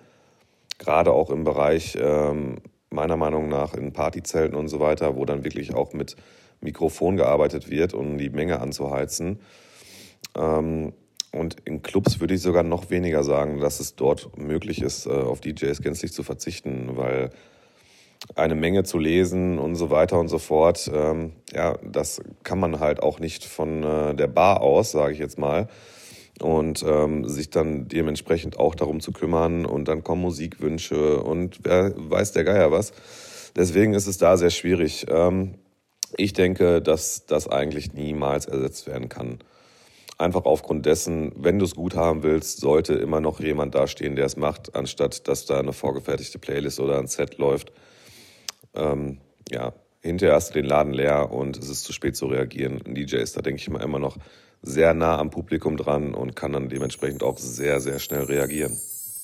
Gerade 0.79 1.13
auch 1.13 1.29
im 1.29 1.45
Bereich, 1.45 1.97
ähm, 1.97 2.57
meiner 2.89 3.17
Meinung 3.17 3.49
nach, 3.49 3.73
in 3.73 3.93
Partyzelten 3.93 4.57
und 4.57 4.67
so 4.67 4.79
weiter, 4.79 5.15
wo 5.15 5.25
dann 5.25 5.43
wirklich 5.43 5.73
auch 5.73 5.93
mit 5.93 6.15
Mikrofon 6.61 7.17
gearbeitet 7.17 7.69
wird, 7.69 7.93
um 7.93 8.17
die 8.17 8.29
Menge 8.29 8.59
anzuheizen. 8.59 9.39
Ähm, 10.35 10.93
und 11.31 11.57
in 11.65 11.81
Clubs 11.81 12.19
würde 12.19 12.33
ich 12.33 12.41
sogar 12.41 12.63
noch 12.63 12.89
weniger 12.89 13.23
sagen, 13.23 13.59
dass 13.59 13.79
es 13.79 13.95
dort 13.95 14.37
möglich 14.37 14.81
ist, 14.81 15.05
äh, 15.05 15.09
auf 15.09 15.41
DJs 15.41 15.81
gänzlich 15.81 16.13
zu 16.13 16.23
verzichten, 16.23 16.95
weil 16.95 17.31
eine 18.35 18.55
Menge 18.55 18.83
zu 18.83 18.97
lesen 18.97 19.59
und 19.59 19.75
so 19.75 19.89
weiter 19.89 20.19
und 20.19 20.27
so 20.27 20.39
fort. 20.39 20.89
Ähm, 20.93 21.33
ja, 21.53 21.77
das 21.83 22.21
kann 22.43 22.59
man 22.59 22.79
halt 22.79 23.01
auch 23.01 23.19
nicht 23.19 23.45
von 23.45 23.83
äh, 23.83 24.15
der 24.15 24.27
Bar 24.27 24.61
aus, 24.61 24.91
sage 24.91 25.13
ich 25.13 25.19
jetzt 25.19 25.37
mal. 25.37 25.67
Und 26.41 26.83
ähm, 26.87 27.27
sich 27.27 27.49
dann 27.49 27.87
dementsprechend 27.87 28.59
auch 28.59 28.75
darum 28.75 28.99
zu 28.99 29.11
kümmern 29.11 29.65
und 29.65 29.87
dann 29.87 30.03
kommen 30.03 30.21
Musikwünsche 30.21 31.21
und 31.23 31.61
wer 31.63 31.93
weiß 31.95 32.33
der 32.33 32.43
Geier 32.43 32.71
was. 32.71 32.93
Deswegen 33.55 33.95
ist 33.95 34.05
es 34.05 34.19
da 34.19 34.37
sehr 34.37 34.51
schwierig. 34.51 35.07
Ähm, 35.09 35.55
ich 36.15 36.33
denke, 36.33 36.81
dass 36.81 37.25
das 37.25 37.47
eigentlich 37.47 37.93
niemals 37.93 38.45
ersetzt 38.45 38.85
werden 38.85 39.09
kann. 39.09 39.39
Einfach 40.19 40.45
aufgrund 40.45 40.85
dessen, 40.85 41.31
wenn 41.35 41.57
du 41.57 41.65
es 41.65 41.75
gut 41.75 41.95
haben 41.95 42.21
willst, 42.21 42.59
sollte 42.59 42.93
immer 42.93 43.19
noch 43.19 43.39
jemand 43.39 43.73
dastehen, 43.73 44.15
der 44.15 44.25
es 44.25 44.37
macht, 44.37 44.75
anstatt 44.75 45.27
dass 45.27 45.45
da 45.45 45.59
eine 45.59 45.73
vorgefertigte 45.73 46.37
Playlist 46.37 46.79
oder 46.79 46.99
ein 46.99 47.07
Set 47.07 47.39
läuft 47.39 47.71
ähm, 48.77 49.17
ja, 49.49 49.73
hinterher 50.01 50.35
hast 50.35 50.49
du 50.49 50.53
den 50.53 50.65
Laden 50.65 50.93
leer 50.93 51.31
und 51.31 51.57
es 51.57 51.69
ist 51.69 51.83
zu 51.83 51.93
spät 51.93 52.15
zu 52.15 52.27
reagieren. 52.27 52.81
Ein 52.85 52.95
DJ 52.95 53.17
ist 53.17 53.35
da, 53.35 53.41
denke 53.41 53.59
ich 53.59 53.69
mal, 53.69 53.81
immer 53.81 53.99
noch 53.99 54.17
sehr 54.61 54.93
nah 54.93 55.17
am 55.17 55.29
Publikum 55.29 55.77
dran 55.77 56.13
und 56.13 56.35
kann 56.35 56.53
dann 56.53 56.69
dementsprechend 56.69 57.23
auch 57.23 57.37
sehr, 57.37 57.79
sehr 57.79 57.99
schnell 57.99 58.23
reagieren. 58.23 58.77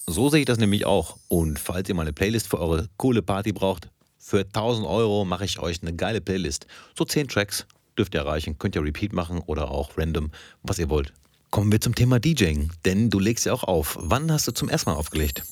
So 0.08 0.30
sehe 0.30 0.42
ich 0.42 0.46
das 0.46 0.58
nämlich 0.58 0.86
auch. 0.86 1.18
Und 1.28 1.60
falls 1.60 1.88
ihr 1.88 1.96
mal 1.96 2.02
eine 2.02 2.14
Playlist 2.14 2.48
für 2.48 2.60
eure 2.60 2.88
coole 2.98 3.22
Party 3.22 3.54
braucht, 3.54 3.90
für 4.18 4.42
1000 4.42 4.88
Euro 4.88 5.26
mache 5.26 5.46
ich 5.46 5.60
euch 5.60 5.82
eine 5.82 5.94
geile 5.94 6.22
Playlist. 6.22 6.68
So 6.98 7.06
10 7.06 7.28
Tracks 7.28 7.66
dürft 7.98 8.14
ihr 8.14 8.22
erreichen. 8.22 8.58
Könnt 8.58 8.76
ihr 8.76 8.84
Repeat 8.84 9.14
machen 9.14 9.42
oder 9.46 9.72
auch 9.72 9.98
random, 9.98 10.32
was 10.62 10.80
ihr 10.80 10.90
wollt. 10.90 11.14
Kommen 11.52 11.72
wir 11.72 11.82
zum 11.82 11.94
Thema 11.94 12.20
DJing, 12.20 12.72
denn 12.86 13.10
du 13.10 13.20
legst 13.20 13.46
ja 13.46 13.54
auch 13.54 13.64
auf. 13.64 13.98
Wann 14.00 14.32
hast 14.32 14.48
du 14.48 14.52
zum 14.52 14.70
ersten 14.70 14.90
Mal 14.90 14.96
aufgelegt? 14.96 15.44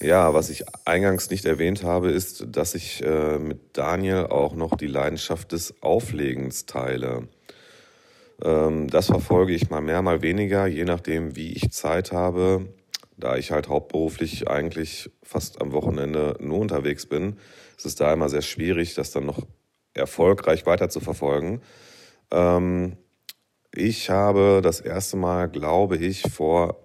Ja, 0.00 0.32
was 0.32 0.48
ich 0.48 0.64
eingangs 0.86 1.28
nicht 1.28 1.44
erwähnt 1.44 1.84
habe, 1.84 2.10
ist, 2.10 2.46
dass 2.48 2.74
ich 2.74 3.04
äh, 3.04 3.38
mit 3.38 3.76
Daniel 3.76 4.26
auch 4.26 4.54
noch 4.54 4.76
die 4.76 4.86
Leidenschaft 4.86 5.52
des 5.52 5.82
Auflegens 5.82 6.64
teile. 6.64 7.28
Ähm, 8.42 8.88
das 8.88 9.06
verfolge 9.06 9.52
ich 9.52 9.70
mal 9.70 9.80
mehr, 9.80 10.02
mal 10.02 10.22
weniger, 10.22 10.66
je 10.66 10.84
nachdem, 10.84 11.36
wie 11.36 11.52
ich 11.52 11.72
Zeit 11.72 12.12
habe. 12.12 12.66
Da 13.16 13.36
ich 13.36 13.50
halt 13.50 13.68
hauptberuflich 13.68 14.48
eigentlich 14.48 15.10
fast 15.22 15.60
am 15.60 15.72
Wochenende 15.72 16.36
nur 16.40 16.58
unterwegs 16.58 17.06
bin, 17.06 17.36
ist 17.76 17.86
es 17.86 17.94
da 17.94 18.12
immer 18.12 18.28
sehr 18.28 18.42
schwierig, 18.42 18.94
das 18.94 19.10
dann 19.10 19.26
noch 19.26 19.46
erfolgreich 19.92 20.64
weiter 20.64 20.88
zu 20.88 21.00
verfolgen. 21.00 21.60
Ähm, 22.30 22.96
ich 23.74 24.10
habe 24.10 24.60
das 24.62 24.80
erste 24.80 25.16
Mal, 25.16 25.48
glaube 25.48 25.96
ich, 25.96 26.22
vor 26.22 26.76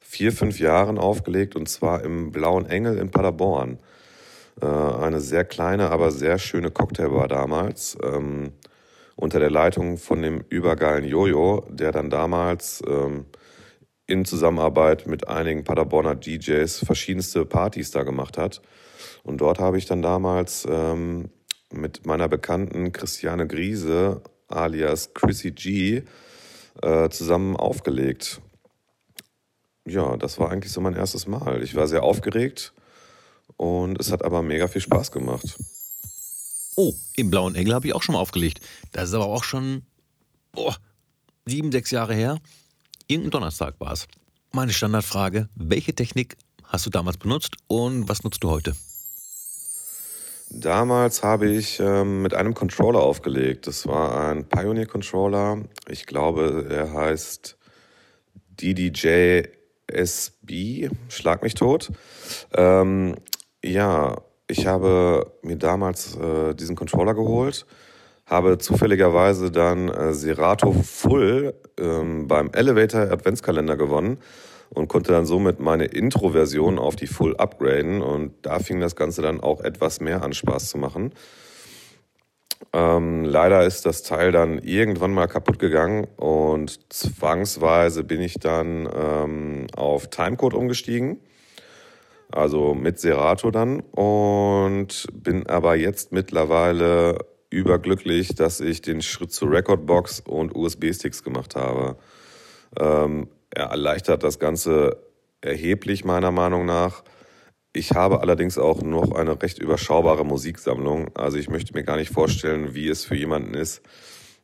vier, 0.00 0.32
fünf 0.32 0.58
Jahren 0.60 0.98
aufgelegt 0.98 1.56
und 1.56 1.68
zwar 1.68 2.02
im 2.02 2.32
Blauen 2.32 2.66
Engel 2.66 2.98
in 2.98 3.10
Paderborn. 3.10 3.78
Äh, 4.60 4.66
eine 4.66 5.20
sehr 5.20 5.44
kleine, 5.44 5.90
aber 5.90 6.10
sehr 6.10 6.38
schöne 6.38 6.70
Cocktailbar 6.70 7.28
damals. 7.28 7.96
Unter 9.16 9.40
der 9.40 9.50
Leitung 9.50 9.96
von 9.96 10.22
dem 10.22 10.44
übergeilen 10.48 11.04
Jojo, 11.04 11.66
der 11.70 11.90
dann 11.90 12.10
damals 12.10 12.82
ähm, 12.86 13.24
in 14.06 14.24
Zusammenarbeit 14.24 15.06
mit 15.06 15.26
einigen 15.28 15.64
Paderborner 15.64 16.14
DJs 16.14 16.84
verschiedenste 16.84 17.44
Partys 17.44 17.90
da 17.90 18.02
gemacht 18.02 18.38
hat. 18.38 18.62
Und 19.24 19.40
dort 19.40 19.58
habe 19.58 19.78
ich 19.78 19.86
dann 19.86 20.02
damals 20.02 20.66
ähm, 20.70 21.30
mit 21.72 22.06
meiner 22.06 22.28
Bekannten 22.28 22.92
Christiane 22.92 23.46
Griese 23.46 24.22
alias 24.48 25.14
Chrissy 25.14 25.50
G 25.50 26.02
äh, 26.82 27.08
zusammen 27.08 27.56
aufgelegt. 27.56 28.40
Ja, 29.86 30.16
das 30.16 30.38
war 30.38 30.50
eigentlich 30.50 30.72
so 30.72 30.80
mein 30.80 30.94
erstes 30.94 31.26
Mal. 31.26 31.62
Ich 31.62 31.74
war 31.74 31.86
sehr 31.86 32.02
aufgeregt 32.02 32.72
und 33.56 34.00
es 34.00 34.12
hat 34.12 34.24
aber 34.24 34.42
mega 34.42 34.68
viel 34.68 34.80
Spaß 34.80 35.10
gemacht. 35.12 35.56
Oh, 36.76 36.94
im 37.16 37.30
Blauen 37.30 37.54
Engel 37.54 37.74
habe 37.74 37.86
ich 37.86 37.94
auch 37.94 38.02
schon 38.02 38.12
mal 38.12 38.20
aufgelegt. 38.20 38.60
Das 38.92 39.08
ist 39.08 39.14
aber 39.14 39.26
auch 39.26 39.44
schon 39.44 39.82
oh, 40.54 40.74
sieben, 41.46 41.72
sechs 41.72 41.90
Jahre 41.90 42.14
her. 42.14 42.38
Irgendein 43.08 43.30
Donnerstag 43.30 43.74
war 43.80 43.92
es. 43.92 44.06
Meine 44.52 44.72
Standardfrage: 44.72 45.48
Welche 45.54 45.94
Technik 45.94 46.36
hast 46.64 46.84
du 46.84 46.90
damals 46.90 47.16
benutzt 47.16 47.56
und 47.66 48.08
was 48.08 48.24
nutzt 48.24 48.44
du 48.44 48.50
heute? 48.50 48.76
Damals 50.50 51.22
habe 51.22 51.48
ich 51.48 51.80
ähm, 51.80 52.22
mit 52.22 52.34
einem 52.34 52.54
Controller 52.54 53.00
aufgelegt. 53.00 53.66
Das 53.66 53.86
war 53.86 54.28
ein 54.28 54.48
Pioneer 54.48 54.86
Controller. 54.86 55.62
Ich 55.88 56.06
glaube, 56.06 56.66
er 56.70 56.92
heißt 56.92 57.56
DDJ 58.60 59.48
SB. 59.88 60.90
Schlag 61.08 61.42
mich 61.42 61.54
tot. 61.54 61.90
Ähm, 62.54 63.16
ja, 63.64 64.16
ich 64.48 64.66
habe 64.66 65.32
mir 65.42 65.56
damals 65.56 66.16
äh, 66.16 66.54
diesen 66.54 66.76
Controller 66.76 67.14
geholt, 67.14 67.66
habe 68.26 68.58
zufälligerweise 68.58 69.50
dann 69.50 69.88
äh, 69.88 70.12
Serato 70.12 70.72
Full 70.72 71.54
ähm, 71.78 72.28
beim 72.28 72.50
Elevator 72.52 73.02
Adventskalender 73.02 73.76
gewonnen 73.76 74.18
und 74.70 74.88
konnte 74.88 75.12
dann 75.12 75.26
somit 75.26 75.60
meine 75.60 75.86
Intro-Version 75.86 76.78
auf 76.78 76.96
die 76.96 77.06
Full 77.06 77.36
upgraden 77.36 78.02
und 78.02 78.32
da 78.42 78.58
fing 78.58 78.80
das 78.80 78.96
Ganze 78.96 79.22
dann 79.22 79.40
auch 79.40 79.60
etwas 79.60 80.00
mehr 80.00 80.22
an 80.22 80.32
Spaß 80.32 80.68
zu 80.68 80.78
machen. 80.78 81.12
Ähm, 82.72 83.24
leider 83.24 83.64
ist 83.64 83.86
das 83.86 84.02
Teil 84.02 84.32
dann 84.32 84.58
irgendwann 84.58 85.12
mal 85.12 85.28
kaputt 85.28 85.58
gegangen 85.58 86.06
und 86.16 86.92
zwangsweise 86.92 88.02
bin 88.02 88.20
ich 88.20 88.34
dann 88.34 88.88
ähm, 88.92 89.66
auf 89.76 90.08
Timecode 90.08 90.54
umgestiegen, 90.54 91.20
also 92.32 92.74
mit 92.74 92.98
Serato 92.98 93.50
dann 93.50 93.80
und 93.80 95.06
bin 95.12 95.46
aber 95.46 95.76
jetzt 95.76 96.12
mittlerweile 96.12 97.18
überglücklich, 97.50 98.34
dass 98.34 98.60
ich 98.60 98.82
den 98.82 99.02
Schritt 99.02 99.32
zu 99.32 99.46
Recordbox 99.46 100.20
und 100.20 100.54
USB-Sticks 100.54 101.22
gemacht 101.22 101.54
habe. 101.56 101.96
Ähm, 102.78 103.28
er 103.50 103.66
erleichtert 103.66 104.22
das 104.22 104.38
Ganze 104.38 104.98
erheblich 105.40 106.04
meiner 106.04 106.32
Meinung 106.32 106.66
nach. 106.66 107.04
Ich 107.72 107.92
habe 107.92 108.20
allerdings 108.20 108.58
auch 108.58 108.82
noch 108.82 109.12
eine 109.12 109.40
recht 109.40 109.58
überschaubare 109.58 110.24
Musiksammlung. 110.24 111.14
Also 111.14 111.38
ich 111.38 111.48
möchte 111.48 111.74
mir 111.74 111.84
gar 111.84 111.96
nicht 111.96 112.12
vorstellen, 112.12 112.74
wie 112.74 112.88
es 112.88 113.04
für 113.04 113.16
jemanden 113.16 113.54
ist, 113.54 113.82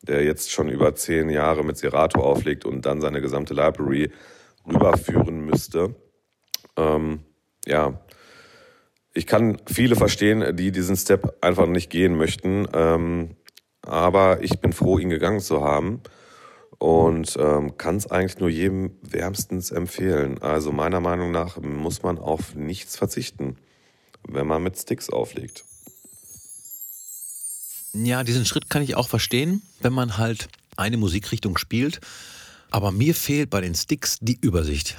der 0.02 0.22
jetzt 0.22 0.50
schon 0.50 0.68
über 0.68 0.94
zehn 0.94 1.30
Jahre 1.30 1.64
mit 1.64 1.78
Serato 1.78 2.20
auflegt 2.20 2.64
und 2.64 2.86
dann 2.86 3.00
seine 3.00 3.20
gesamte 3.20 3.54
Library 3.54 4.10
rüberführen 4.66 5.40
müsste. 5.40 5.94
Ähm, 6.76 7.20
ja, 7.66 8.00
ich 9.14 9.26
kann 9.26 9.60
viele 9.66 9.96
verstehen, 9.96 10.56
die 10.56 10.72
diesen 10.72 10.96
Step 10.96 11.36
einfach 11.42 11.66
nicht 11.66 11.90
gehen 11.90 12.16
möchten. 12.16 12.66
Ähm, 12.72 13.36
aber 13.82 14.42
ich 14.42 14.60
bin 14.60 14.72
froh, 14.72 14.98
ihn 14.98 15.10
gegangen 15.10 15.40
zu 15.40 15.62
haben 15.62 16.02
und 16.78 17.36
ähm, 17.38 17.76
kann 17.76 17.96
es 17.96 18.10
eigentlich 18.10 18.38
nur 18.38 18.48
jedem 18.48 18.96
wärmstens 19.02 19.70
empfehlen. 19.70 20.40
Also 20.40 20.72
meiner 20.72 21.00
Meinung 21.00 21.30
nach 21.30 21.60
muss 21.60 22.02
man 22.02 22.18
auf 22.18 22.54
nichts 22.54 22.96
verzichten, 22.96 23.56
wenn 24.26 24.46
man 24.46 24.62
mit 24.62 24.78
Sticks 24.78 25.10
auflegt. 25.10 25.64
Ja, 27.92 28.24
diesen 28.24 28.46
Schritt 28.46 28.70
kann 28.70 28.82
ich 28.82 28.96
auch 28.96 29.08
verstehen, 29.08 29.62
wenn 29.80 29.92
man 29.92 30.16
halt 30.16 30.48
eine 30.76 30.96
Musikrichtung 30.96 31.58
spielt. 31.58 32.00
Aber 32.70 32.90
mir 32.90 33.14
fehlt 33.14 33.50
bei 33.50 33.60
den 33.60 33.74
Sticks 33.74 34.18
die 34.20 34.38
Übersicht. 34.40 34.96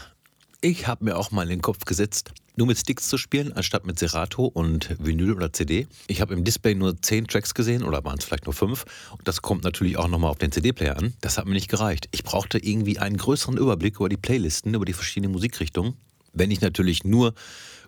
Ich 0.61 0.87
habe 0.87 1.05
mir 1.05 1.17
auch 1.17 1.31
mal 1.31 1.43
in 1.43 1.49
den 1.49 1.61
Kopf 1.61 1.85
gesetzt, 1.85 2.31
nur 2.55 2.67
mit 2.67 2.77
Sticks 2.77 3.07
zu 3.07 3.17
spielen, 3.17 3.53
anstatt 3.53 3.85
mit 3.85 3.97
Serato 3.97 4.45
und 4.45 4.95
Vinyl 4.99 5.33
oder 5.33 5.51
CD. 5.51 5.87
Ich 6.07 6.21
habe 6.21 6.33
im 6.33 6.43
Display 6.43 6.75
nur 6.75 7.01
zehn 7.01 7.27
Tracks 7.27 7.53
gesehen 7.53 7.83
oder 7.83 8.03
waren 8.03 8.17
es 8.17 8.25
vielleicht 8.25 8.45
nur 8.45 8.53
fünf. 8.53 8.85
Das 9.23 9.41
kommt 9.41 9.63
natürlich 9.63 9.97
auch 9.97 10.07
nochmal 10.07 10.31
auf 10.31 10.37
den 10.37 10.51
CD-Player 10.51 10.97
an. 10.97 11.13
Das 11.21 11.37
hat 11.37 11.45
mir 11.45 11.53
nicht 11.53 11.69
gereicht. 11.69 12.07
Ich 12.11 12.23
brauchte 12.23 12.59
irgendwie 12.59 12.99
einen 12.99 13.17
größeren 13.17 13.57
Überblick 13.57 13.95
über 13.95 14.09
die 14.09 14.17
Playlisten, 14.17 14.73
über 14.73 14.85
die 14.85 14.93
verschiedenen 14.93 15.31
Musikrichtungen. 15.31 15.95
Wenn 16.33 16.51
ich 16.51 16.61
natürlich 16.61 17.03
nur 17.03 17.33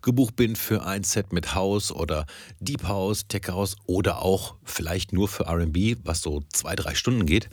gebucht 0.01 0.35
bin 0.35 0.55
für 0.55 0.85
ein 0.85 1.03
Set 1.03 1.33
mit 1.33 1.55
House 1.55 1.91
oder 1.91 2.25
Deep 2.59 2.87
House, 2.87 3.27
Tech 3.27 3.47
House 3.47 3.75
oder 3.87 4.21
auch 4.21 4.55
vielleicht 4.63 5.13
nur 5.13 5.27
für 5.27 5.47
RB, 5.49 5.97
was 6.03 6.21
so 6.21 6.43
zwei, 6.53 6.75
drei 6.75 6.93
Stunden 6.93 7.25
geht, 7.25 7.49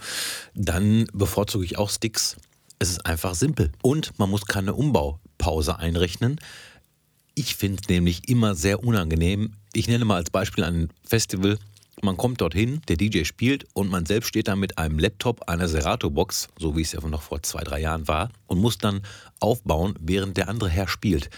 dann 0.54 1.06
bevorzuge 1.12 1.64
ich 1.64 1.78
auch 1.78 1.88
Sticks. 1.88 2.36
Es 2.78 2.90
ist 2.90 3.06
einfach 3.06 3.34
simpel 3.34 3.72
und 3.80 4.18
man 4.18 4.28
muss 4.28 4.44
keine 4.44 4.74
Umbaupause 4.74 5.78
einrechnen. 5.78 6.38
Ich 7.34 7.56
finde 7.56 7.80
es 7.82 7.88
nämlich 7.88 8.28
immer 8.28 8.54
sehr 8.54 8.84
unangenehm. 8.84 9.52
Ich 9.72 9.88
nenne 9.88 10.04
mal 10.04 10.16
als 10.16 10.30
Beispiel 10.30 10.64
ein 10.64 10.90
Festival. 11.04 11.58
Man 12.02 12.16
kommt 12.16 12.40
dorthin, 12.40 12.82
der 12.88 12.96
DJ 12.96 13.24
spielt 13.24 13.66
und 13.74 13.88
man 13.88 14.06
selbst 14.06 14.28
steht 14.28 14.48
da 14.48 14.56
mit 14.56 14.76
einem 14.76 14.98
Laptop, 14.98 15.48
einer 15.48 15.68
Serato-Box, 15.68 16.48
so 16.58 16.76
wie 16.76 16.82
es 16.82 16.92
ja 16.92 17.00
noch 17.00 17.22
vor 17.22 17.42
zwei, 17.42 17.62
drei 17.62 17.80
Jahren 17.80 18.08
war, 18.08 18.30
und 18.46 18.58
muss 18.58 18.78
dann 18.78 19.02
aufbauen, 19.40 19.94
während 20.00 20.36
der 20.36 20.48
andere 20.48 20.68
Herr 20.68 20.88
spielt. 20.88 21.30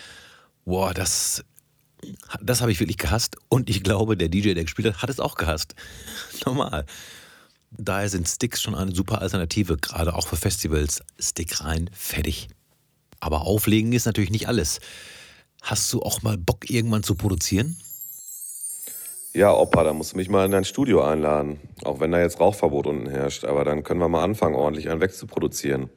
Boah, 0.65 0.95
das, 0.95 1.45
das 2.41 2.61
habe 2.61 2.73
ich 2.73 2.81
wirklich 2.81 2.99
gehasst. 2.99 3.37
Und 3.49 3.69
ich 3.69 3.83
glaube, 3.83 4.17
der 4.17 4.29
DJ, 4.29 4.55
der 4.55 4.65
gespielt 4.65 4.89
hat, 4.89 5.03
hat 5.03 5.11
es 5.11 5.21
auch 5.21 5.37
gehasst. 5.37 5.75
Normal. 6.47 6.87
Daher 7.71 8.09
sind 8.09 8.29
Sticks 8.29 8.63
schon 8.63 8.75
eine 8.75 8.95
super 8.95 9.21
Alternative, 9.21 9.77
gerade 9.77 10.15
auch 10.15 10.29
für 10.29 10.37
Festivals. 10.37 11.03
Stick 11.19 11.61
rein, 11.61 11.91
fertig. 11.93 12.49
Aber 13.21 13.43
auflegen 13.43 13.93
ist 13.93 14.07
natürlich 14.07 14.31
nicht 14.31 14.49
alles. 14.49 14.81
Hast 15.65 15.91
du 15.95 16.03
auch 16.03 16.21
mal 16.21 16.37
Bock, 16.37 16.69
irgendwann 16.69 17.03
zu 17.03 17.15
produzieren? 17.15 17.79
Ja, 19.33 19.51
Opa, 19.57 19.83
da 19.83 19.95
musst 19.95 20.13
du 20.13 20.19
mich 20.19 20.29
mal 20.29 20.45
in 20.45 20.51
dein 20.51 20.67
Studio 20.67 21.03
einladen. 21.03 21.59
Auch 21.85 22.01
wenn 22.01 22.13
da 22.13 22.21
jetzt 22.21 22.39
Rauchverbot 22.39 22.87
unten 22.87 23.09
herrscht. 23.09 23.47
Aber 23.47 23.65
dann 23.65 23.83
können 23.83 23.99
wir 23.99 24.11
mal 24.11 24.23
anfangen, 24.23 24.57
ordentlich 24.57 24.91
einen 24.91 25.01
wegzuproduzieren. 25.01 25.89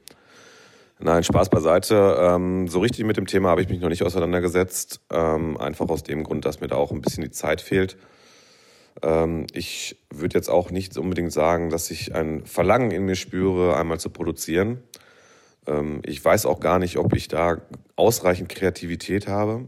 Nein, 0.99 1.25
Spaß 1.25 1.49
beiseite. 1.49 2.15
Ähm, 2.17 2.69
so 2.69 2.79
richtig 2.79 3.05
mit 3.05 3.17
dem 3.17 3.27
Thema 3.27 3.49
habe 3.49 3.61
ich 3.61 3.67
mich 3.67 3.81
noch 3.81 3.89
nicht 3.89 4.03
auseinandergesetzt. 4.03 5.01
Ähm, 5.11 5.57
einfach 5.57 5.89
aus 5.89 6.01
dem 6.01 6.23
Grund, 6.23 6.45
dass 6.45 6.61
mir 6.61 6.67
da 6.67 6.77
auch 6.77 6.93
ein 6.93 7.01
bisschen 7.01 7.23
die 7.25 7.31
Zeit 7.31 7.59
fehlt. 7.59 7.97
Ähm, 9.03 9.47
ich 9.51 9.97
würde 10.09 10.35
jetzt 10.35 10.49
auch 10.49 10.71
nicht 10.71 10.97
unbedingt 10.97 11.33
sagen, 11.33 11.69
dass 11.71 11.91
ich 11.91 12.15
ein 12.15 12.45
Verlangen 12.45 12.91
in 12.91 13.03
mir 13.03 13.15
spüre, 13.15 13.75
einmal 13.75 13.99
zu 13.99 14.11
produzieren. 14.11 14.81
Ähm, 15.67 16.01
ich 16.05 16.23
weiß 16.23 16.45
auch 16.45 16.59
gar 16.59 16.79
nicht, 16.79 16.97
ob 16.97 17.13
ich 17.13 17.27
da 17.27 17.61
ausreichend 17.95 18.49
Kreativität 18.49 19.27
habe. 19.27 19.67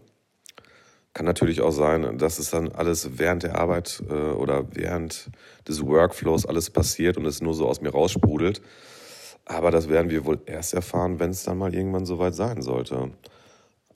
Kann 1.14 1.26
natürlich 1.26 1.62
auch 1.62 1.72
sein, 1.72 2.18
dass 2.18 2.40
es 2.40 2.52
dann 2.52 2.72
alles 2.72 3.18
während 3.18 3.44
der 3.44 3.58
Arbeit 3.60 4.04
äh, 4.10 4.14
oder 4.14 4.76
während 4.76 5.30
des 5.68 5.86
Workflows 5.86 6.46
alles 6.46 6.70
passiert 6.70 7.18
und 7.18 7.26
es 7.26 7.42
nur 7.42 7.54
so 7.54 7.68
aus 7.68 7.82
mir 7.82 7.90
raussprudelt. 7.90 8.62
Aber 9.46 9.72
das 9.72 9.90
werden 9.90 10.12
wir 10.12 10.26
wohl 10.26 10.40
erst 10.46 10.74
erfahren, 10.74 11.20
wenn 11.20 11.32
es 11.32 11.44
dann 11.44 11.58
mal 11.58 11.74
irgendwann 11.74 12.06
soweit 12.06 12.36
sein 12.36 12.62
sollte. 12.62 13.12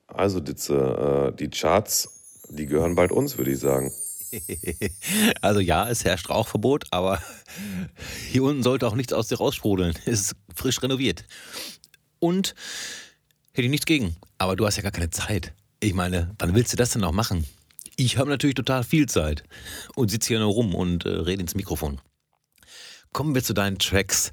Also 0.08 0.40
Ditze, 0.40 1.32
äh, 1.32 1.36
die 1.36 1.50
Charts, 1.50 2.42
die 2.50 2.66
gehören 2.66 2.96
bald 2.96 3.12
uns, 3.12 3.38
würde 3.38 3.52
ich 3.52 3.60
sagen. 3.60 3.92
Also 5.42 5.60
ja, 5.60 5.88
es 5.88 6.06
herrscht 6.06 6.30
Rauchverbot, 6.30 6.86
aber 6.90 7.22
hier 8.32 8.42
unten 8.42 8.64
sollte 8.64 8.88
auch 8.88 8.96
nichts 8.96 9.14
aus 9.14 9.28
dir 9.28 9.38
raussprudeln. 9.38 9.94
Es 10.06 10.22
ist 10.22 10.36
frisch 10.56 10.82
renoviert. 10.82 11.26
Und 12.24 12.56
hätte 13.52 13.64
ich 13.64 13.70
nichts 13.70 13.86
gegen. 13.86 14.16
Aber 14.38 14.56
du 14.56 14.66
hast 14.66 14.78
ja 14.78 14.82
gar 14.82 14.94
keine 14.94 15.10
Zeit. 15.10 15.52
Ich 15.82 15.94
meine, 15.94 16.34
wann 16.40 16.56
willst 16.56 16.72
du 16.72 16.78
das 16.78 16.92
denn 16.92 17.02
noch 17.02 17.12
machen? 17.12 17.46
Ich 17.98 18.18
habe 18.18 18.30
natürlich 18.30 18.56
total 18.56 18.86
viel 18.86 19.10
Zeit 19.10 19.44
und 19.96 20.10
sitze 20.10 20.30
hier 20.30 20.40
nur 20.40 20.54
rum 20.54 20.74
und 20.74 21.06
äh, 21.06 21.10
rede 21.10 21.42
ins 21.42 21.54
Mikrofon. 21.54 22.00
Kommen 23.12 23.36
wir 23.36 23.44
zu 23.44 23.54
deinen 23.54 23.78
Tracks. 23.78 24.32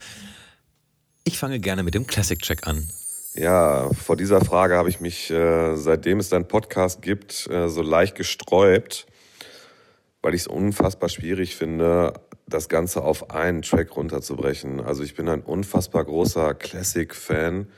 Ich 1.24 1.36
fange 1.36 1.58
gerne 1.58 1.82
mit 1.82 1.94
dem 1.94 2.06
Classic-Track 2.06 2.68
an. 2.68 2.88
Ja, 3.34 3.92
vor 3.92 4.16
dieser 4.16 4.40
Frage 4.40 4.76
habe 4.76 4.88
ich 4.88 5.00
mich, 5.00 5.28
äh, 5.32 5.74
seitdem 5.74 6.20
es 6.20 6.28
deinen 6.28 6.46
Podcast 6.46 7.02
gibt, 7.02 7.48
äh, 7.48 7.68
so 7.68 7.82
leicht 7.82 8.14
gesträubt, 8.14 9.06
weil 10.22 10.34
ich 10.34 10.42
es 10.42 10.46
unfassbar 10.46 11.08
schwierig 11.08 11.56
finde, 11.56 12.14
das 12.46 12.68
Ganze 12.68 13.02
auf 13.02 13.30
einen 13.30 13.62
Track 13.62 13.96
runterzubrechen. 13.96 14.80
Also 14.80 15.02
ich 15.02 15.14
bin 15.14 15.28
ein 15.28 15.42
unfassbar 15.42 16.04
großer 16.04 16.54
Classic-Fan. 16.54 17.68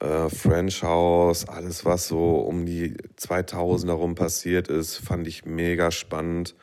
Äh, 0.00 0.30
French 0.30 0.82
House, 0.82 1.46
alles 1.46 1.84
was 1.84 2.08
so 2.08 2.36
um 2.36 2.64
die 2.64 2.96
2000 3.16 3.90
herum 3.90 4.14
passiert 4.14 4.68
ist, 4.68 4.96
fand 4.96 5.28
ich 5.28 5.44
mega 5.44 5.90
spannend. 5.90 6.54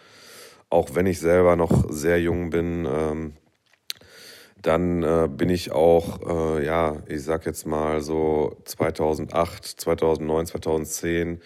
Auch 0.69 0.95
wenn 0.95 1.05
ich 1.05 1.19
selber 1.19 1.55
noch 1.55 1.91
sehr 1.91 2.19
jung 2.19 2.49
bin. 2.49 2.87
Ähm, 2.91 3.33
dann 4.61 5.03
äh, 5.03 5.29
bin 5.31 5.49
ich 5.49 5.71
auch, 5.71 6.57
äh, 6.57 6.65
ja, 6.65 6.97
ich 7.07 7.23
sag 7.23 7.45
jetzt 7.45 7.67
mal 7.67 8.01
so 8.01 8.57
2008, 8.65 9.63
2009, 9.63 10.45
2010 10.47 11.41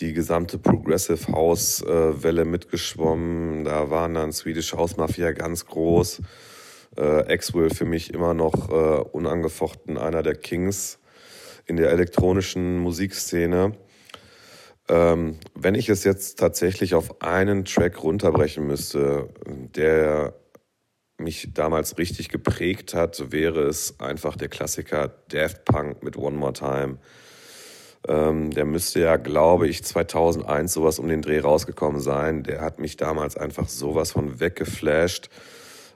die 0.00 0.12
gesamte 0.12 0.58
Progressive 0.58 1.32
House 1.32 1.82
äh, 1.82 2.22
Welle 2.22 2.44
mitgeschwommen. 2.44 3.64
Da 3.64 3.90
waren 3.90 4.14
dann 4.14 4.32
Swedish 4.32 4.72
House 4.72 4.96
Mafia 4.96 5.32
ganz 5.32 5.66
groß. 5.66 6.22
Äh, 6.96 7.32
Axwell 7.32 7.70
für 7.70 7.84
mich 7.84 8.14
immer 8.14 8.34
noch 8.34 8.70
äh, 8.70 9.00
unangefochten 9.12 9.98
einer 9.98 10.22
der 10.22 10.34
Kings 10.34 10.98
in 11.66 11.76
der 11.76 11.90
elektronischen 11.90 12.78
Musikszene. 12.78 13.72
Ähm, 14.88 15.38
wenn 15.54 15.74
ich 15.74 15.88
es 15.88 16.04
jetzt 16.04 16.38
tatsächlich 16.38 16.94
auf 16.94 17.20
einen 17.20 17.64
Track 17.64 18.02
runterbrechen 18.02 18.66
müsste, 18.66 19.28
der 19.46 20.34
mich 21.18 21.52
damals 21.52 21.98
richtig 21.98 22.28
geprägt 22.28 22.94
hat, 22.94 23.32
wäre 23.32 23.62
es 23.62 24.00
einfach 24.00 24.36
der 24.36 24.48
Klassiker 24.48 25.08
Daft 25.28 25.64
Punk 25.64 26.02
mit 26.02 26.16
One 26.16 26.36
More 26.36 26.52
Time. 26.52 26.98
Ähm, 28.08 28.50
der 28.50 28.64
müsste 28.64 29.00
ja, 29.00 29.16
glaube 29.16 29.68
ich, 29.68 29.84
2001 29.84 30.72
sowas 30.72 30.98
um 30.98 31.08
den 31.08 31.20
Dreh 31.20 31.40
rausgekommen 31.40 32.00
sein. 32.00 32.42
Der 32.42 32.62
hat 32.62 32.78
mich 32.78 32.96
damals 32.96 33.36
einfach 33.36 33.68
sowas 33.68 34.12
von 34.12 34.40
weggeflasht. 34.40 35.28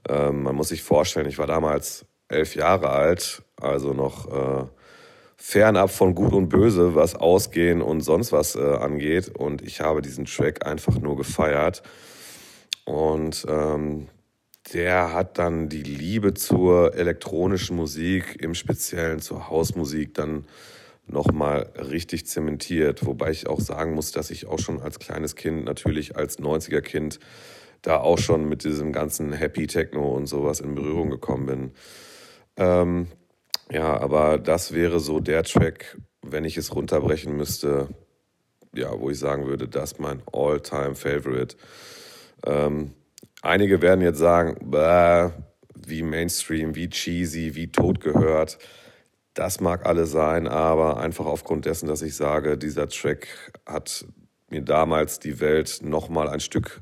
Ähm, 0.08 0.42
man 0.42 0.54
muss 0.54 0.68
sich 0.68 0.82
vorstellen, 0.82 1.26
ich 1.26 1.38
war 1.38 1.46
damals 1.46 2.04
elf 2.28 2.54
Jahre 2.54 2.90
alt, 2.90 3.42
also 3.60 3.92
noch 3.94 4.28
äh, 4.30 4.66
fernab 5.36 5.90
von 5.90 6.14
Gut 6.14 6.34
und 6.34 6.48
Böse, 6.50 6.94
was 6.94 7.14
Ausgehen 7.14 7.80
und 7.80 8.02
sonst 8.02 8.30
was 8.30 8.56
äh, 8.56 8.60
angeht. 8.60 9.30
Und 9.34 9.62
ich 9.62 9.80
habe 9.80 10.02
diesen 10.02 10.26
Track 10.26 10.66
einfach 10.66 10.98
nur 10.98 11.16
gefeiert. 11.16 11.82
Und 12.84 13.46
ähm, 13.48 14.08
der 14.74 15.12
hat 15.12 15.38
dann 15.38 15.68
die 15.68 15.82
Liebe 15.82 16.34
zur 16.34 16.94
elektronischen 16.94 17.76
Musik, 17.76 18.36
im 18.40 18.54
Speziellen 18.54 19.20
zur 19.20 19.48
Hausmusik, 19.48 20.14
dann 20.14 20.44
nochmal 21.06 21.72
richtig 21.76 22.26
zementiert. 22.26 23.04
Wobei 23.06 23.30
ich 23.30 23.46
auch 23.46 23.60
sagen 23.60 23.94
muss, 23.94 24.12
dass 24.12 24.30
ich 24.30 24.46
auch 24.46 24.58
schon 24.58 24.80
als 24.80 24.98
kleines 24.98 25.36
Kind, 25.36 25.64
natürlich 25.64 26.16
als 26.16 26.38
90er-Kind, 26.38 27.18
da 27.82 27.98
auch 27.98 28.18
schon 28.18 28.48
mit 28.48 28.64
diesem 28.64 28.92
ganzen 28.92 29.32
Happy 29.32 29.66
Techno 29.66 30.12
und 30.14 30.26
sowas 30.26 30.60
in 30.60 30.74
Berührung 30.74 31.10
gekommen 31.10 31.46
bin. 31.46 31.70
Ähm, 32.56 33.08
ja, 33.70 33.98
aber 34.00 34.38
das 34.38 34.72
wäre 34.72 35.00
so 35.00 35.18
der 35.18 35.42
Track, 35.42 35.98
wenn 36.22 36.44
ich 36.44 36.56
es 36.56 36.74
runterbrechen 36.74 37.36
müsste, 37.36 37.88
ja, 38.74 38.98
wo 38.98 39.10
ich 39.10 39.18
sagen 39.18 39.46
würde, 39.46 39.68
das 39.68 39.92
ist 39.92 39.98
mein 39.98 40.22
All-Time 40.32 40.94
Favorite. 40.94 41.56
Ähm, 42.46 42.92
Einige 43.44 43.82
werden 43.82 44.02
jetzt 44.02 44.18
sagen, 44.18 44.56
wie 45.74 46.02
Mainstream, 46.02 46.76
wie 46.76 46.88
cheesy, 46.88 47.56
wie 47.56 47.72
tot 47.72 48.00
gehört. 48.00 48.56
Das 49.34 49.60
mag 49.60 49.86
alles 49.86 50.10
sein, 50.10 50.46
aber 50.46 50.98
einfach 50.98 51.26
aufgrund 51.26 51.64
dessen, 51.64 51.88
dass 51.88 52.02
ich 52.02 52.16
sage, 52.16 52.58
dieser 52.58 52.88
Track 52.88 53.28
hat 53.66 54.04
mir 54.50 54.62
damals 54.62 55.18
die 55.18 55.40
Welt 55.40 55.80
nochmal 55.82 56.28
ein 56.28 56.40
Stück 56.40 56.80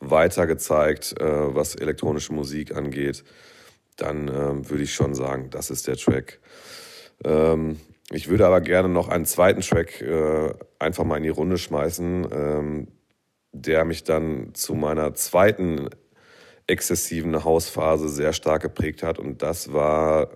weiter 0.00 0.46
gezeigt, 0.46 1.14
äh, 1.20 1.54
was 1.54 1.74
elektronische 1.76 2.32
Musik 2.32 2.74
angeht, 2.74 3.24
dann 3.96 4.28
äh, 4.28 4.68
würde 4.68 4.82
ich 4.82 4.94
schon 4.94 5.14
sagen, 5.14 5.48
das 5.50 5.70
ist 5.70 5.86
der 5.86 5.96
Track. 5.96 6.40
Ähm, 7.24 7.80
ich 8.10 8.28
würde 8.28 8.46
aber 8.46 8.60
gerne 8.60 8.88
noch 8.88 9.08
einen 9.08 9.24
zweiten 9.24 9.60
Track 9.60 10.00
äh, 10.02 10.52
einfach 10.78 11.04
mal 11.04 11.16
in 11.16 11.22
die 11.22 11.28
Runde 11.28 11.56
schmeißen. 11.56 12.28
Ähm, 12.30 12.88
der 13.62 13.84
mich 13.84 14.04
dann 14.04 14.54
zu 14.54 14.74
meiner 14.74 15.14
zweiten 15.14 15.88
exzessiven 16.66 17.44
Hausphase 17.44 18.08
sehr 18.08 18.32
stark 18.32 18.62
geprägt 18.62 19.02
hat. 19.02 19.18
Und 19.18 19.42
das 19.42 19.72
war 19.72 20.28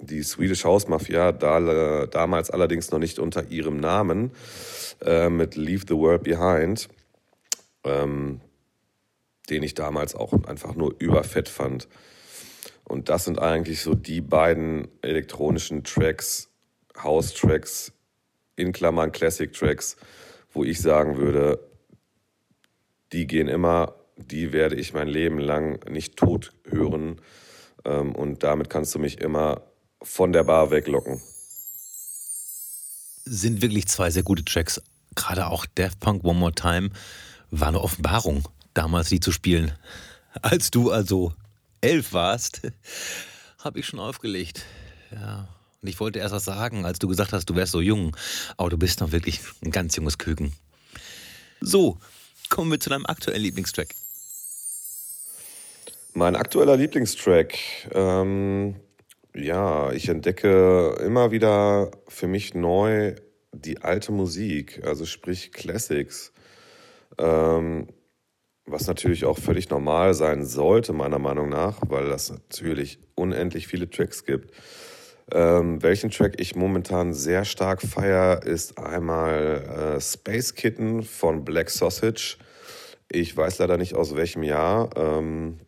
die 0.00 0.22
Swedish 0.22 0.64
House 0.64 0.88
Mafia, 0.88 1.32
da, 1.32 2.06
damals 2.06 2.50
allerdings 2.50 2.90
noch 2.90 2.98
nicht 2.98 3.18
unter 3.18 3.50
ihrem 3.50 3.78
Namen, 3.78 4.32
äh, 5.04 5.28
mit 5.28 5.56
Leave 5.56 5.84
the 5.88 5.94
World 5.94 6.22
Behind, 6.22 6.88
ähm, 7.84 8.40
den 9.50 9.62
ich 9.62 9.74
damals 9.74 10.14
auch 10.14 10.32
einfach 10.44 10.74
nur 10.74 10.94
überfett 10.98 11.48
fand. 11.48 11.88
Und 12.84 13.08
das 13.08 13.24
sind 13.24 13.38
eigentlich 13.38 13.82
so 13.82 13.94
die 13.94 14.20
beiden 14.20 14.88
elektronischen 15.02 15.84
Tracks, 15.84 16.48
House-Tracks, 17.02 17.92
in 18.56 18.72
Klammern 18.72 19.12
Classic-Tracks, 19.12 19.96
wo 20.52 20.64
ich 20.64 20.80
sagen 20.80 21.16
würde, 21.16 21.60
die 23.12 23.26
gehen 23.26 23.48
immer, 23.48 23.94
die 24.16 24.52
werde 24.52 24.74
ich 24.74 24.92
mein 24.92 25.08
Leben 25.08 25.38
lang 25.38 25.88
nicht 25.88 26.16
tot 26.16 26.52
hören. 26.64 27.20
Ähm, 27.84 28.14
und 28.14 28.42
damit 28.42 28.68
kannst 28.68 28.94
du 28.94 28.98
mich 28.98 29.20
immer 29.20 29.62
von 30.02 30.32
der 30.32 30.44
Bar 30.44 30.70
weglocken. 30.70 31.20
Sind 33.24 33.62
wirklich 33.62 33.86
zwei 33.88 34.10
sehr 34.10 34.22
gute 34.22 34.44
Tracks. 34.44 34.80
Gerade 35.14 35.48
auch 35.48 35.66
Daft 35.74 36.00
Punk 36.00 36.24
One 36.24 36.38
More 36.38 36.54
Time 36.54 36.90
war 37.50 37.68
eine 37.68 37.80
Offenbarung, 37.80 38.48
damals 38.74 39.08
die 39.08 39.20
zu 39.20 39.32
spielen. 39.32 39.72
Als 40.42 40.70
du 40.70 40.90
also 40.90 41.32
elf 41.80 42.12
warst, 42.12 42.62
habe 43.58 43.80
ich 43.80 43.86
schon 43.86 44.00
aufgelegt. 44.00 44.64
Ja. 45.10 45.48
Und 45.80 45.88
ich 45.88 46.00
wollte 46.00 46.18
erst 46.18 46.34
was 46.34 46.44
sagen, 46.44 46.84
als 46.84 46.98
du 46.98 47.08
gesagt 47.08 47.32
hast, 47.32 47.46
du 47.46 47.54
wärst 47.54 47.72
so 47.72 47.80
jung. 47.80 48.16
Aber 48.56 48.70
du 48.70 48.78
bist 48.78 49.00
noch 49.00 49.12
wirklich 49.12 49.40
ein 49.64 49.70
ganz 49.70 49.94
junges 49.96 50.18
Küken. 50.18 50.52
So, 51.60 51.98
kommen 52.48 52.70
wir 52.70 52.80
zu 52.80 52.90
deinem 52.90 53.06
aktuellen 53.06 53.42
Lieblingstrack. 53.42 53.94
Mein 56.14 56.34
aktueller 56.34 56.76
Lieblingstrack. 56.76 57.54
Ähm, 57.92 58.74
ja, 59.34 59.92
ich 59.92 60.08
entdecke 60.08 60.96
immer 61.04 61.30
wieder 61.30 61.90
für 62.08 62.26
mich 62.26 62.54
neu 62.54 63.14
die 63.52 63.78
alte 63.82 64.12
Musik, 64.12 64.82
also 64.84 65.04
sprich 65.04 65.52
Classics. 65.52 66.32
Ähm, 67.18 67.88
was 68.70 68.86
natürlich 68.86 69.24
auch 69.24 69.38
völlig 69.38 69.70
normal 69.70 70.14
sein 70.14 70.44
sollte, 70.44 70.92
meiner 70.92 71.18
Meinung 71.18 71.48
nach, 71.48 71.78
weil 71.88 72.08
das 72.08 72.30
natürlich 72.30 72.98
unendlich 73.14 73.66
viele 73.66 73.88
Tracks 73.88 74.24
gibt. 74.24 74.52
Ähm, 75.30 75.82
welchen 75.82 76.10
Track 76.10 76.34
ich 76.38 76.54
momentan 76.54 77.12
sehr 77.12 77.44
stark 77.44 77.82
feiere, 77.82 78.42
ist 78.44 78.78
einmal 78.78 79.96
äh, 79.96 80.00
Space 80.00 80.54
Kitten 80.54 81.02
von 81.02 81.44
Black 81.44 81.70
Sausage. 81.70 82.38
Ich 83.10 83.36
weiß 83.36 83.58
leider 83.58 83.76
nicht 83.76 83.94
aus 83.94 84.16
welchem 84.16 84.42
Jahr. 84.42 84.90
Ähm, 84.96 85.60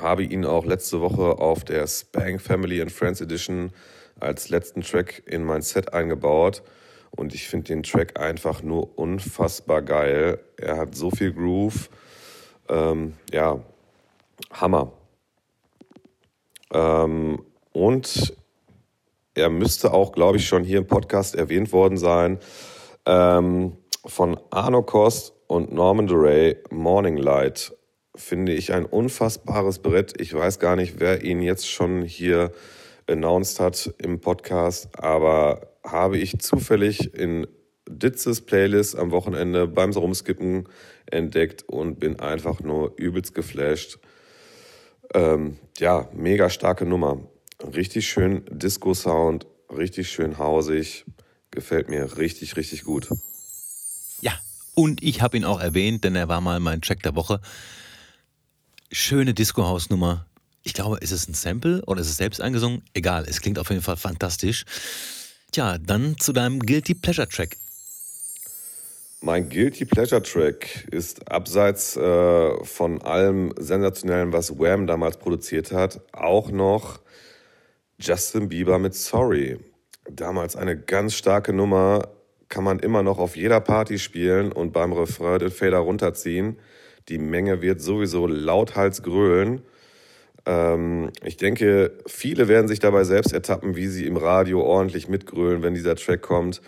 habe 0.00 0.22
ihn 0.22 0.44
auch 0.44 0.64
letzte 0.64 1.00
Woche 1.00 1.38
auf 1.38 1.64
der 1.64 1.86
Spank 1.86 2.40
Family 2.40 2.80
and 2.80 2.92
Friends 2.92 3.20
Edition 3.20 3.72
als 4.18 4.48
letzten 4.48 4.82
Track 4.82 5.22
in 5.26 5.44
mein 5.44 5.62
Set 5.62 5.92
eingebaut. 5.92 6.62
Und 7.10 7.34
ich 7.34 7.48
finde 7.48 7.68
den 7.68 7.82
Track 7.82 8.18
einfach 8.20 8.62
nur 8.62 8.98
unfassbar 8.98 9.82
geil. 9.82 10.38
Er 10.56 10.76
hat 10.76 10.94
so 10.94 11.10
viel 11.10 11.32
Groove. 11.32 11.90
Ähm, 12.68 13.14
ja, 13.32 13.60
Hammer. 14.52 14.92
Ähm, 16.72 17.42
und 17.72 18.36
er 19.34 19.50
müsste 19.50 19.92
auch, 19.92 20.12
glaube 20.12 20.38
ich, 20.38 20.46
schon 20.46 20.64
hier 20.64 20.78
im 20.78 20.86
Podcast 20.86 21.34
erwähnt 21.34 21.72
worden 21.72 21.98
sein, 21.98 22.38
ähm, 23.06 23.76
von 24.06 24.38
Arno 24.50 24.82
Kost 24.82 25.34
und 25.46 25.72
Norman 25.72 26.06
DeRay, 26.06 26.56
Morning 26.70 27.16
Light, 27.16 27.72
finde 28.14 28.52
ich 28.52 28.72
ein 28.72 28.84
unfassbares 28.84 29.78
Brett. 29.80 30.20
Ich 30.20 30.34
weiß 30.34 30.58
gar 30.58 30.76
nicht, 30.76 30.98
wer 30.98 31.22
ihn 31.22 31.42
jetzt 31.42 31.70
schon 31.70 32.02
hier 32.02 32.52
announced 33.06 33.60
hat 33.60 33.94
im 33.98 34.20
Podcast, 34.20 34.88
aber 34.98 35.70
habe 35.84 36.18
ich 36.18 36.38
zufällig 36.38 37.14
in 37.14 37.46
Ditzes 37.88 38.40
Playlist 38.42 38.96
am 38.96 39.10
Wochenende 39.10 39.66
beim 39.66 39.90
Rumskippen 39.90 40.68
entdeckt 41.06 41.64
und 41.64 41.98
bin 41.98 42.20
einfach 42.20 42.60
nur 42.60 42.94
übelst 42.96 43.34
geflasht. 43.34 43.98
Ähm, 45.12 45.56
ja, 45.78 46.08
mega 46.12 46.50
starke 46.50 46.86
Nummer. 46.86 47.20
Richtig 47.74 48.08
schön 48.08 48.44
Disco-Sound, 48.50 49.46
richtig 49.76 50.10
schön 50.10 50.38
hausig. 50.38 51.04
Gefällt 51.50 51.88
mir 51.88 52.16
richtig, 52.16 52.56
richtig 52.56 52.84
gut. 52.84 53.08
Ja, 54.20 54.32
und 54.76 55.02
ich 55.02 55.20
habe 55.20 55.36
ihn 55.36 55.44
auch 55.44 55.60
erwähnt, 55.60 56.04
denn 56.04 56.14
er 56.14 56.28
war 56.28 56.40
mal 56.40 56.60
mein 56.60 56.80
Check 56.80 57.02
der 57.02 57.16
Woche. 57.16 57.40
Schöne 58.92 59.34
Disco-Hausnummer. 59.34 60.26
Ich 60.64 60.74
glaube, 60.74 60.98
ist 60.98 61.12
es 61.12 61.28
ein 61.28 61.34
Sample 61.34 61.80
oder 61.86 62.00
ist 62.00 62.08
es 62.08 62.16
selbst 62.16 62.40
eingesungen? 62.40 62.82
Egal, 62.92 63.24
es 63.28 63.40
klingt 63.40 63.56
auf 63.60 63.70
jeden 63.70 63.82
Fall 63.82 63.96
fantastisch. 63.96 64.64
Tja, 65.52 65.78
dann 65.78 66.18
zu 66.18 66.32
deinem 66.32 66.58
Guilty 66.58 66.94
Pleasure 66.94 67.28
Track. 67.28 67.56
Mein 69.20 69.48
Guilty 69.48 69.84
Pleasure 69.84 70.20
Track 70.20 70.88
ist 70.90 71.30
abseits 71.30 71.96
äh, 71.96 72.64
von 72.64 73.00
allem 73.02 73.54
Sensationellen, 73.56 74.32
was 74.32 74.58
Wham 74.58 74.88
damals 74.88 75.18
produziert 75.18 75.70
hat, 75.70 76.00
auch 76.12 76.50
noch 76.50 76.98
Justin 78.00 78.48
Bieber 78.48 78.80
mit 78.80 78.94
Sorry. 78.94 79.60
Damals 80.10 80.56
eine 80.56 80.76
ganz 80.76 81.14
starke 81.14 81.52
Nummer, 81.52 82.08
kann 82.48 82.64
man 82.64 82.80
immer 82.80 83.04
noch 83.04 83.18
auf 83.18 83.36
jeder 83.36 83.60
Party 83.60 84.00
spielen 84.00 84.50
und 84.50 84.72
beim 84.72 84.92
Refrain 84.92 85.38
den 85.38 85.52
Fader 85.52 85.78
runterziehen. 85.78 86.58
Die 87.10 87.18
Menge 87.18 87.60
wird 87.60 87.82
sowieso 87.82 88.26
lauthals 88.26 89.02
grölen. 89.02 89.60
Ähm, 90.46 91.10
ich 91.22 91.36
denke, 91.36 91.98
viele 92.06 92.48
werden 92.48 92.68
sich 92.68 92.78
dabei 92.78 93.04
selbst 93.04 93.34
ertappen, 93.34 93.76
wie 93.76 93.88
sie 93.88 94.06
im 94.06 94.16
Radio 94.16 94.62
ordentlich 94.62 95.08
mitgrölen, 95.08 95.62
wenn 95.62 95.74
dieser 95.74 95.96
Track 95.96 96.22
kommt. 96.22 96.62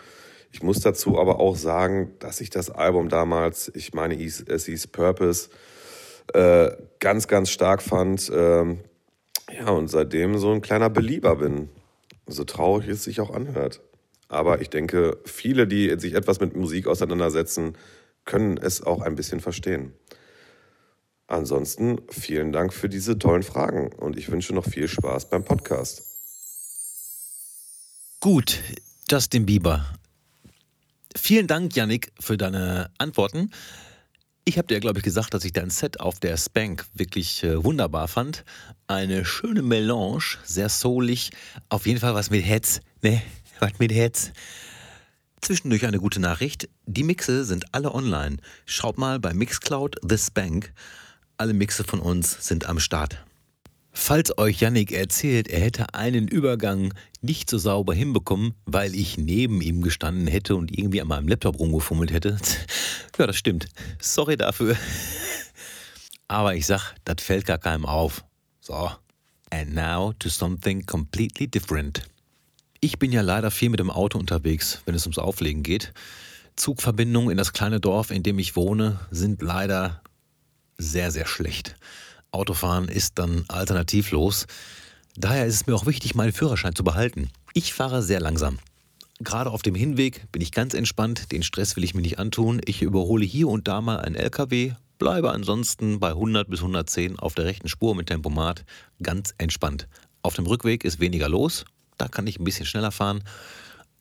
Ich 0.50 0.62
muss 0.62 0.81
dazu 0.81 1.18
aber 1.18 1.40
auch 1.40 1.57
sagen, 1.57 2.12
dass 2.18 2.42
ich 2.42 2.50
das 2.50 2.70
Album 2.70 3.09
damals, 3.09 3.72
ich 3.74 3.94
meine, 3.94 4.22
es 4.22 4.66
hieß 4.66 4.88
Purpose, 4.88 5.48
äh, 6.35 6.70
ganz, 7.00 7.26
ganz 7.26 7.48
stark 7.48 7.81
fand. 7.81 8.31
Ähm, 8.35 8.81
Ja, 9.50 9.70
und 9.70 9.88
seitdem 9.88 10.38
so 10.38 10.50
ein 10.52 10.62
kleiner 10.62 10.88
Belieber 10.90 11.37
bin. 11.37 11.68
So 12.26 12.44
traurig 12.44 12.88
es 12.88 13.05
sich 13.05 13.20
auch 13.20 13.31
anhört. 13.35 13.81
Aber 14.28 14.61
ich 14.62 14.70
denke, 14.70 15.18
viele, 15.24 15.66
die 15.66 15.98
sich 15.98 16.14
etwas 16.14 16.40
mit 16.40 16.57
Musik 16.57 16.87
auseinandersetzen, 16.87 17.76
können 18.24 18.57
es 18.57 18.83
auch 18.83 19.02
ein 19.02 19.14
bisschen 19.14 19.40
verstehen. 19.40 19.92
Ansonsten 21.33 21.99
vielen 22.11 22.53
Dank 22.53 22.75
für 22.75 22.90
diese 22.90 23.18
tollen 23.18 23.42
Fragen 23.42 23.90
und 23.95 24.18
ich 24.18 24.31
wünsche 24.31 24.55
noch 24.55 24.66
viel 24.66 24.87
Spaß 24.87 25.31
beim 25.31 25.42
Podcast. 25.42 26.03
Gut, 28.21 28.61
Justin 29.11 29.47
Bieber. 29.47 29.83
Vielen 31.16 31.47
Dank, 31.47 31.75
Yannick, 31.75 32.12
für 32.21 32.37
deine 32.37 32.90
Antworten. 32.99 33.51
Ich 34.45 34.59
habe 34.59 34.68
dir, 34.68 34.79
glaube 34.79 34.99
ich, 34.99 35.05
gesagt, 35.05 35.33
dass 35.33 35.47
ich 35.47 35.55
dein 35.55 35.71
Set 35.71 36.01
auf 36.01 36.21
der 36.21 36.37
Spank 36.37 36.85
wirklich 36.92 37.42
äh, 37.45 37.64
wunderbar 37.64 38.09
fand. 38.09 38.45
Eine 38.87 39.25
schöne 39.25 39.62
Melange, 39.62 40.37
sehr 40.45 40.68
soulig. 40.68 41.31
Auf 41.71 41.87
jeden 41.87 41.99
Fall 41.99 42.14
was 42.14 42.29
mit 42.29 42.45
Heads. 42.45 42.81
Ne, 43.01 43.23
was 43.59 43.79
mit 43.79 43.90
Heads. 43.90 44.33
Zwischendurch 45.40 45.87
eine 45.87 45.99
gute 45.99 46.21
Nachricht. 46.21 46.68
Die 46.85 47.05
Mixe 47.05 47.47
sind 47.47 47.64
alle 47.73 47.95
online. 47.95 48.37
Schaut 48.66 48.99
mal 48.99 49.18
bei 49.18 49.33
Mixcloud 49.33 49.97
The 50.07 50.18
Spank. 50.18 50.75
Alle 51.37 51.55
Mixe 51.55 51.85
von 51.85 52.01
uns 52.01 52.47
sind 52.47 52.66
am 52.66 52.79
Start. 52.79 53.25
Falls 53.95 54.37
euch 54.38 54.61
Yannick 54.61 54.90
erzählt, 54.90 55.49
er 55.49 55.61
hätte 55.61 55.95
einen 55.95 56.27
Übergang 56.27 56.95
nicht 57.21 57.51
so 57.51 57.59
sauber 57.59 57.95
hinbekommen, 57.95 58.55
weil 58.64 58.95
ich 58.95 59.18
neben 59.18 59.61
ihm 59.61 59.83
gestanden 59.83 60.27
hätte 60.27 60.57
und 60.57 60.77
irgendwie 60.77 61.01
an 61.01 61.09
meinem 61.09 61.29
Laptop 61.29 61.59
rumgefummelt 61.59 62.12
hätte. 62.12 62.38
Ja, 63.18 63.27
das 63.27 63.37
stimmt. 63.37 63.66
Sorry 64.01 64.38
dafür. 64.38 64.75
Aber 66.29 66.55
ich 66.55 66.64
sag, 66.64 66.95
das 67.05 67.16
fällt 67.23 67.45
gar 67.45 67.59
keinem 67.59 67.85
auf. 67.85 68.25
So. 68.61 68.90
And 69.51 69.75
now 69.75 70.14
to 70.18 70.31
something 70.31 70.87
completely 70.87 71.47
different. 71.47 72.05
Ich 72.81 72.99
bin 72.99 73.12
ja 73.12 73.21
leider 73.21 73.51
viel 73.51 73.68
mit 73.68 73.81
dem 73.81 73.90
Auto 73.90 74.18
unterwegs, 74.18 74.81
wenn 74.87 74.95
es 74.95 75.05
ums 75.05 75.18
Auflegen 75.18 75.62
geht. 75.62 75.92
Zugverbindungen 76.57 77.31
in 77.31 77.37
das 77.37 77.53
kleine 77.53 77.81
Dorf, 77.81 78.11
in 78.11 78.23
dem 78.23 78.38
ich 78.38 78.57
wohne, 78.57 78.99
sind 79.11 79.42
leider 79.42 80.01
sehr, 80.83 81.11
sehr 81.11 81.27
schlecht. 81.27 81.77
Autofahren 82.31 82.88
ist 82.88 83.18
dann 83.18 83.45
alternativlos. 83.49 84.47
Daher 85.16 85.47
ist 85.47 85.55
es 85.55 85.66
mir 85.66 85.75
auch 85.75 85.87
wichtig, 85.87 86.14
meinen 86.14 86.33
Führerschein 86.33 86.75
zu 86.75 86.85
behalten. 86.85 87.31
Ich 87.55 87.75
fahre 87.75 88.03
sehr 88.03 88.21
langsam. 88.21 88.59
Gerade 89.21 89.51
auf 89.51 89.62
dem 89.62 89.75
Hinweg 89.75 90.31
bin 90.33 90.42
ich 90.42 90.51
ganz 90.51 90.75
entspannt, 90.75 91.31
den 91.31 91.42
Stress 91.42 91.77
will 91.77 91.85
ich 91.85 91.95
mir 91.95 92.03
nicht 92.03 92.18
antun. 92.18 92.61
Ich 92.64 92.83
überhole 92.83 93.25
hier 93.25 93.49
und 93.49 93.68
da 93.68 93.81
mal 93.81 94.01
einen 94.01 94.16
LKW, 94.16 94.73
bleibe 94.99 95.31
ansonsten 95.31 96.01
bei 96.01 96.09
100 96.09 96.49
bis 96.49 96.61
110 96.61 97.18
auf 97.18 97.35
der 97.35 97.45
rechten 97.45 97.68
Spur 97.68 97.95
mit 97.95 98.09
Tempomat 98.09 98.64
ganz 99.03 99.35
entspannt. 99.38 99.87
Auf 100.23 100.35
dem 100.35 100.47
Rückweg 100.47 100.85
ist 100.85 100.99
weniger 100.99 101.29
los, 101.29 101.64
da 101.99 102.09
kann 102.09 102.27
ich 102.27 102.40
ein 102.40 102.45
bisschen 102.45 102.66
schneller 102.66 102.90
fahren, 102.90 103.23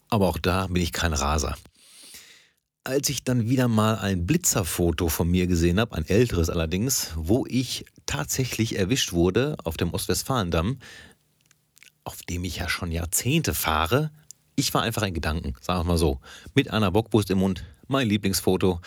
aber 0.10 0.28
auch 0.28 0.38
da 0.38 0.68
bin 0.68 0.82
ich 0.82 0.92
kein 0.92 1.14
Raser. 1.14 1.56
Als 2.84 3.10
ich 3.10 3.24
dann 3.24 3.48
wieder 3.48 3.68
mal 3.68 4.00
ein 4.00 4.26
Blitzerfoto 4.26 5.08
von 5.08 5.30
mir 5.30 5.46
gesehen 5.46 5.80
habe, 5.80 5.96
ein 5.96 6.08
älteres 6.08 6.50
allerdings, 6.50 7.12
wo 7.16 7.46
ich 7.48 7.86
tatsächlich 8.08 8.80
erwischt 8.80 9.14
wurde 9.14 9.56
auf 9.64 9.78
dem 9.78 9.94
Ostwestfalendamm, 9.94 10.80
auf 12.06 12.24
dem 12.24 12.44
ich 12.44 12.58
ja 12.58 12.68
schon 12.70 12.92
Jahrzehnte 12.92 13.54
fahre, 13.54 14.10
ich 14.56 14.74
war 14.74 14.82
einfach 14.82 15.04
in 15.04 15.14
Gedanken, 15.14 15.54
sagen 15.62 15.82
wir 15.82 15.84
mal 15.84 15.98
so, 16.00 16.22
mit 16.56 16.72
einer 16.72 16.90
Bockwurst 16.90 17.30
im 17.30 17.38
Mund, 17.38 17.64
mein 17.88 18.08
Lieblingsfoto. 18.08 18.82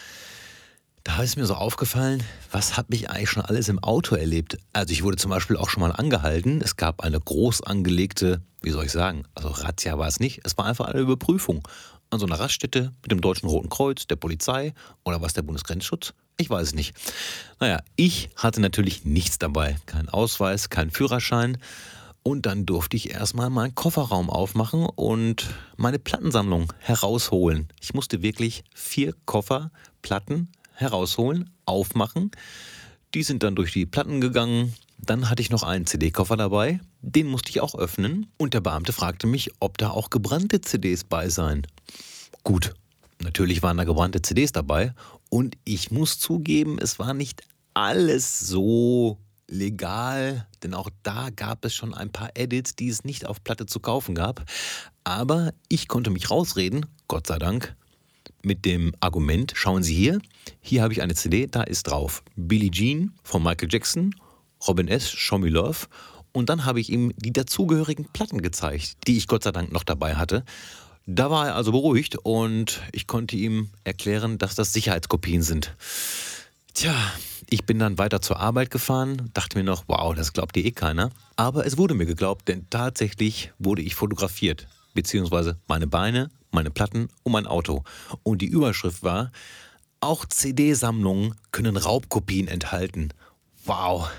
Da 1.04 1.22
ist 1.22 1.37
mir 1.37 1.46
so 1.46 1.54
aufgefallen, 1.54 2.24
was 2.50 2.76
habe 2.76 2.96
ich 2.96 3.11
eigentlich 3.11 3.30
schon 3.30 3.44
alles 3.44 3.68
im 3.68 3.78
Auto 3.78 4.16
erlebt? 4.16 4.59
Also 4.72 4.92
ich 4.92 5.04
wurde 5.04 5.18
zum 5.18 5.30
Beispiel 5.30 5.57
auch 5.57 5.70
schon 5.70 5.83
mal 5.83 5.92
angehalten. 5.92 6.61
Es 6.62 6.76
gab 6.76 7.02
eine 7.02 7.20
groß 7.20 7.62
angelegte, 7.62 8.42
wie 8.61 8.70
soll 8.70 8.87
ich 8.87 8.92
sagen, 8.92 9.24
also 9.37 9.50
Razzia 9.50 9.98
war 9.98 10.09
es 10.09 10.18
nicht, 10.18 10.40
es 10.44 10.59
war 10.59 10.64
einfach 10.64 10.87
eine 10.87 11.00
Überprüfung 11.00 11.68
an 12.14 12.20
so 12.20 12.27
einer 12.27 12.40
Raststätte 12.40 12.92
mit 13.03 13.11
dem 13.11 13.20
Deutschen 13.20 13.48
Roten 13.48 13.68
Kreuz, 13.68 14.07
der 14.07 14.16
Polizei 14.16 14.72
oder 15.05 15.20
was 15.20 15.35
der 15.35 15.42
Bundesgrenzschutz. 15.42 16.14
Ich 16.37 16.50
weiß 16.50 16.68
es 16.68 16.74
nicht. 16.74 16.94
Naja, 17.61 17.81
ich 17.96 18.31
hatte 18.37 18.61
natürlich 18.61 19.05
nichts 19.05 19.38
dabei. 19.38 19.77
Kein 19.87 20.09
Ausweis, 20.09 20.70
kein 20.70 20.90
Führerschein. 20.90 21.59
Und 22.22 22.46
dann 22.46 22.64
durfte 22.64 22.96
ich 22.96 23.11
erstmal 23.11 23.50
meinen 23.50 23.74
Kofferraum 23.74 24.31
aufmachen 24.31 24.87
und 24.87 25.50
meine 25.77 25.98
Plattensammlung 25.98 26.72
herausholen. 26.79 27.68
Ich 27.81 27.92
musste 27.92 28.22
wirklich 28.22 28.64
vier 28.74 29.14
Koffer 29.27 29.70
Platten 30.00 30.48
herausholen, 30.72 31.50
aufmachen. 31.66 32.31
Die 33.12 33.22
sind 33.22 33.42
dann 33.42 33.55
durch 33.55 33.72
die 33.72 33.87
Platten 33.87 34.20
gegangen. 34.20 34.74
Dann 34.98 35.28
hatte 35.28 35.42
ich 35.42 35.50
noch 35.50 35.62
einen 35.62 35.87
CD-Koffer 35.87 36.37
dabei. 36.37 36.80
Den 37.02 37.26
musste 37.26 37.50
ich 37.50 37.61
auch 37.61 37.74
öffnen. 37.74 38.26
Und 38.37 38.54
der 38.54 38.61
Beamte 38.61 38.92
fragte 38.92 39.26
mich, 39.26 39.50
ob 39.61 39.78
da 39.78 39.90
auch 39.90 40.11
gebrannte 40.11 40.61
CDs 40.61 41.04
bei 41.04 41.28
seien. 41.28 41.66
Gut, 42.42 42.74
natürlich 43.22 43.62
waren 43.62 43.76
da 43.76 43.85
gebrannte 43.85 44.22
CDs 44.22 44.52
dabei. 44.52 44.94
Und 45.30 45.57
ich 45.64 45.90
muss 45.90 46.18
zugeben, 46.18 46.78
es 46.78 46.98
war 46.98 47.14
nicht 47.14 47.42
alles 47.74 48.38
so 48.38 49.18
legal, 49.48 50.46
denn 50.62 50.74
auch 50.74 50.90
da 51.02 51.30
gab 51.30 51.64
es 51.64 51.74
schon 51.74 51.94
ein 51.94 52.11
paar 52.11 52.30
Edits, 52.35 52.76
die 52.76 52.88
es 52.88 53.04
nicht 53.04 53.26
auf 53.26 53.42
Platte 53.42 53.66
zu 53.66 53.80
kaufen 53.80 54.14
gab. 54.14 54.44
Aber 55.04 55.52
ich 55.68 55.88
konnte 55.88 56.11
mich 56.11 56.30
rausreden, 56.30 56.87
Gott 57.09 57.26
sei 57.26 57.38
Dank, 57.38 57.76
mit 58.42 58.64
dem 58.64 58.92
Argument, 59.00 59.52
schauen 59.54 59.83
Sie 59.83 59.94
hier, 59.94 60.20
hier 60.61 60.83
habe 60.83 60.92
ich 60.92 61.02
eine 61.02 61.14
CD, 61.14 61.46
da 61.46 61.62
ist 61.62 61.85
drauf 61.85 62.22
Billie 62.37 62.70
Jean 62.70 63.14
von 63.22 63.42
Michael 63.42 63.68
Jackson, 63.70 64.14
Robin 64.66 64.88
S., 64.88 65.11
Show 65.11 65.38
Me 65.38 65.48
Love 65.48 65.87
und 66.33 66.48
dann 66.48 66.64
habe 66.64 66.81
ich 66.81 66.90
ihm 66.90 67.12
die 67.16 67.33
dazugehörigen 67.33 68.07
Platten 68.12 68.42
gezeigt, 68.42 69.07
die 69.07 69.16
ich 69.16 69.29
Gott 69.29 69.44
sei 69.44 69.53
Dank 69.53 69.72
noch 69.72 69.85
dabei 69.85 70.16
hatte. 70.16 70.44
Da 71.07 71.31
war 71.31 71.48
er 71.48 71.55
also 71.55 71.70
beruhigt 71.70 72.16
und 72.22 72.81
ich 72.92 73.07
konnte 73.07 73.37
ihm 73.37 73.70
erklären, 73.85 74.38
dass 74.38 74.55
das 74.55 74.72
Sicherheitskopien 74.72 75.42
sind. 75.42 75.77
Tja, 76.72 76.94
ich 77.48 77.66
bin 77.66 77.79
dann 77.79 77.98
weiter 77.98 78.20
zur 78.20 78.40
Arbeit 78.40 78.70
gefahren, 78.70 79.31
dachte 79.33 79.57
mir 79.57 79.64
noch, 79.64 79.85
wow, 79.87 80.14
das 80.14 80.33
glaubt 80.33 80.57
dir 80.57 80.64
eh 80.64 80.72
keiner. 80.72 81.11
Aber 81.37 81.66
es 81.66 81.79
wurde 81.79 81.94
mir 81.94 82.07
geglaubt, 82.07 82.48
denn 82.48 82.68
tatsächlich 82.68 83.53
wurde 83.59 83.83
ich 83.83 83.94
fotografiert, 83.94 84.66
beziehungsweise 84.92 85.59
meine 85.68 85.87
Beine, 85.87 86.31
meine 86.50 86.70
Platten 86.70 87.09
und 87.22 87.33
mein 87.33 87.46
Auto. 87.46 87.85
Und 88.24 88.42
die 88.42 88.46
Überschrift 88.46 89.05
war, 89.05 89.31
auch 90.00 90.24
CD-Sammlungen 90.24 91.35
können 91.53 91.77
Raubkopien 91.77 92.48
enthalten. 92.48 93.11
Wow, 93.66 94.11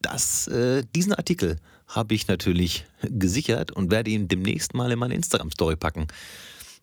das, 0.00 0.48
äh, 0.48 0.84
diesen 0.94 1.14
Artikel 1.14 1.56
habe 1.86 2.14
ich 2.14 2.28
natürlich 2.28 2.86
gesichert 3.02 3.72
und 3.72 3.90
werde 3.90 4.10
ihn 4.10 4.28
demnächst 4.28 4.74
mal 4.74 4.90
in 4.90 4.98
meine 4.98 5.14
Instagram-Story 5.14 5.76
packen. 5.76 6.06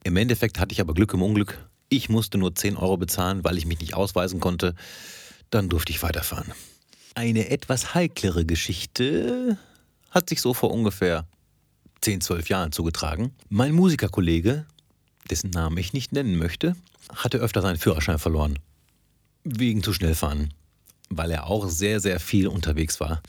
Im 0.04 0.16
Endeffekt 0.18 0.60
hatte 0.60 0.74
ich 0.74 0.82
aber 0.82 0.94
Glück 0.94 1.14
im 1.14 1.22
Unglück. 1.22 1.58
Ich 1.90 2.10
musste 2.10 2.38
nur 2.38 2.54
10 2.54 2.78
Euro 2.78 2.98
bezahlen, 2.98 3.44
weil 3.44 3.58
ich 3.58 3.66
mich 3.66 3.80
nicht 3.80 3.94
ausweisen 3.94 4.40
konnte. 4.40 4.76
Dann 5.50 5.70
durfte 5.70 5.92
ich 5.92 6.04
weiterfahren. 6.04 6.52
Eine 7.16 7.50
etwas 7.50 7.96
heiklere 7.96 8.46
Geschichte 8.46 9.58
hat 10.12 10.30
sich 10.30 10.42
so 10.42 10.54
vor 10.54 10.72
ungefähr 10.72 11.26
10, 12.02 12.22
12 12.22 12.50
Jahren 12.50 12.72
zugetragen. 12.72 13.34
Mein 13.50 13.74
Musikerkollege, 13.74 14.66
dessen 15.30 15.50
Namen 15.50 15.78
ich 15.78 15.94
nicht 15.94 16.12
nennen 16.12 16.38
möchte, 16.38 16.76
hatte 17.16 17.40
öfter 17.40 17.62
seinen 17.62 17.78
Führerschein 17.78 18.20
verloren. 18.20 18.60
Wegen 19.44 19.82
zu 19.82 19.94
schnell 19.94 20.14
fahren. 20.14 20.54
Weil 21.10 21.32
er 21.32 21.48
auch 21.48 21.70
sehr, 21.70 22.00
sehr 22.00 22.20
viel 22.20 22.48
unterwegs 22.48 23.00
war. 23.00 23.22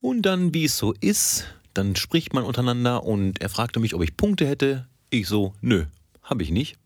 Und 0.00 0.22
dann, 0.22 0.52
wie 0.52 0.64
es 0.64 0.76
so 0.76 0.92
ist, 1.00 1.46
dann 1.74 1.96
spricht 1.96 2.34
man 2.34 2.44
untereinander 2.44 3.04
und 3.04 3.40
er 3.40 3.48
fragte 3.48 3.80
mich, 3.80 3.94
ob 3.94 4.02
ich 4.02 4.16
Punkte 4.16 4.46
hätte. 4.46 4.86
Ich 5.10 5.28
so, 5.28 5.54
nö, 5.60 5.84
habe 6.22 6.42
ich 6.42 6.50
nicht. 6.50 6.76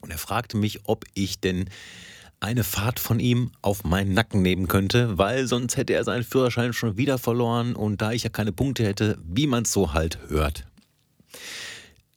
Und 0.00 0.10
er 0.10 0.18
fragte 0.18 0.56
mich, 0.56 0.80
ob 0.84 1.04
ich 1.14 1.40
denn 1.40 1.66
eine 2.40 2.64
Fahrt 2.64 3.00
von 3.00 3.20
ihm 3.20 3.52
auf 3.62 3.84
meinen 3.84 4.12
Nacken 4.12 4.42
nehmen 4.42 4.68
könnte, 4.68 5.16
weil 5.16 5.46
sonst 5.46 5.76
hätte 5.76 5.94
er 5.94 6.04
seinen 6.04 6.24
Führerschein 6.24 6.72
schon 6.72 6.96
wieder 6.96 7.18
verloren 7.18 7.74
und 7.74 8.02
da 8.02 8.12
ich 8.12 8.22
ja 8.22 8.30
keine 8.30 8.52
Punkte 8.52 8.84
hätte, 8.84 9.18
wie 9.24 9.46
man 9.46 9.62
es 9.62 9.72
so 9.72 9.94
halt 9.94 10.18
hört. 10.28 10.66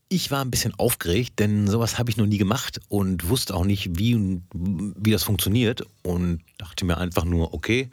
Ich 0.09 0.31
war 0.31 0.43
ein 0.43 0.51
bisschen 0.51 0.73
aufgeregt, 0.75 1.39
denn 1.39 1.67
sowas 1.67 1.99
habe 1.99 2.09
ich 2.09 2.15
noch 2.15 2.25
nie 2.25 2.37
gemacht 2.37 2.79
und 2.87 3.27
wusste 3.27 3.53
auch 3.53 3.65
nicht, 3.65 3.99
wie, 3.99 4.41
wie 4.53 5.11
das 5.11 5.23
funktioniert 5.23 5.83
und 6.01 6.41
dachte 6.57 6.85
mir 6.85 6.97
einfach 6.97 7.25
nur, 7.25 7.53
okay, 7.53 7.89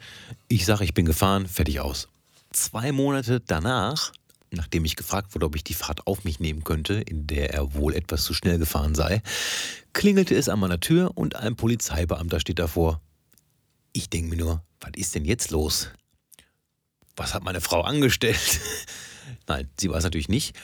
ich 0.47 0.65
sage, 0.65 0.85
ich 0.85 0.93
bin 0.93 1.05
gefahren, 1.05 1.45
fertig 1.45 1.81
aus. 1.81 2.07
Zwei 2.51 2.93
Monate 2.93 3.41
danach, 3.45 4.13
nachdem 4.49 4.85
ich 4.85 4.95
gefragt 4.95 5.35
wurde, 5.35 5.45
ob 5.45 5.57
ich 5.57 5.65
die 5.65 5.73
Fahrt 5.73 6.07
auf 6.07 6.23
mich 6.23 6.39
nehmen 6.39 6.63
könnte, 6.63 6.93
in 6.93 7.27
der 7.27 7.53
er 7.53 7.73
wohl 7.73 7.93
etwas 7.93 8.23
zu 8.23 8.33
schnell 8.33 8.59
gefahren 8.59 8.95
sei, 8.95 9.21
klingelte 9.91 10.35
es 10.35 10.47
an 10.47 10.59
meiner 10.59 10.79
Tür 10.79 11.11
und 11.15 11.35
ein 11.35 11.57
Polizeibeamter 11.57 12.39
steht 12.39 12.59
davor. 12.59 13.01
Ich 13.91 14.09
denke 14.09 14.29
mir 14.29 14.37
nur, 14.37 14.63
was 14.79 14.91
ist 14.95 15.15
denn 15.15 15.25
jetzt 15.25 15.51
los? 15.51 15.89
Was 17.17 17.33
hat 17.33 17.43
meine 17.43 17.59
Frau 17.59 17.81
angestellt? 17.81 18.61
Nein, 19.47 19.69
sie 19.77 19.89
war 19.89 19.97
es 19.97 20.03
natürlich 20.05 20.29
nicht. 20.29 20.55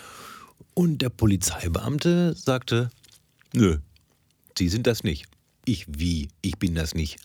Und 0.81 1.03
der 1.03 1.09
Polizeibeamte 1.09 2.33
sagte, 2.35 2.89
nö, 3.53 3.77
Sie 4.57 4.67
sind 4.67 4.87
das 4.87 5.03
nicht. 5.03 5.27
Ich 5.63 5.85
wie? 5.87 6.29
Ich 6.41 6.57
bin 6.57 6.73
das 6.73 6.95
nicht. 6.95 7.19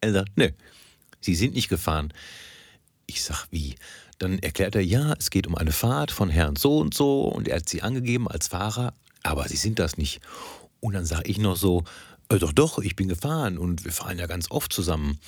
Er 0.00 0.14
sagt, 0.14 0.30
nö, 0.36 0.48
Sie 1.20 1.34
sind 1.34 1.52
nicht 1.52 1.68
gefahren. 1.68 2.10
Ich 3.04 3.22
sag, 3.22 3.48
wie? 3.50 3.74
Dann 4.16 4.38
erklärt 4.38 4.76
er, 4.76 4.80
ja, 4.82 5.12
es 5.18 5.28
geht 5.28 5.46
um 5.46 5.56
eine 5.56 5.72
Fahrt 5.72 6.10
von 6.10 6.30
Herrn 6.30 6.56
so 6.56 6.78
und 6.78 6.94
so 6.94 7.24
und 7.24 7.48
er 7.48 7.56
hat 7.56 7.68
sie 7.68 7.82
angegeben 7.82 8.26
als 8.26 8.48
Fahrer, 8.48 8.94
aber 9.22 9.46
sie 9.46 9.58
sind 9.58 9.78
das 9.78 9.98
nicht. 9.98 10.22
Und 10.80 10.94
dann 10.94 11.04
sage 11.04 11.30
ich 11.30 11.36
noch 11.36 11.58
so, 11.58 11.84
äh, 12.30 12.38
doch, 12.38 12.54
doch, 12.54 12.78
ich 12.78 12.96
bin 12.96 13.08
gefahren 13.08 13.58
und 13.58 13.84
wir 13.84 13.92
fahren 13.92 14.18
ja 14.18 14.26
ganz 14.26 14.50
oft 14.50 14.72
zusammen. 14.72 15.18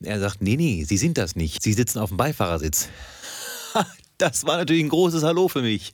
Er 0.00 0.20
sagt, 0.20 0.40
nee, 0.40 0.56
nee, 0.56 0.84
Sie 0.84 0.96
sind 0.96 1.18
das 1.18 1.36
nicht. 1.36 1.62
Sie 1.62 1.74
sitzen 1.74 1.98
auf 1.98 2.08
dem 2.08 2.16
Beifahrersitz. 2.16 2.88
Das 4.18 4.46
war 4.46 4.56
natürlich 4.56 4.82
ein 4.82 4.88
großes 4.88 5.24
Hallo 5.24 5.46
für 5.48 5.60
mich. 5.60 5.92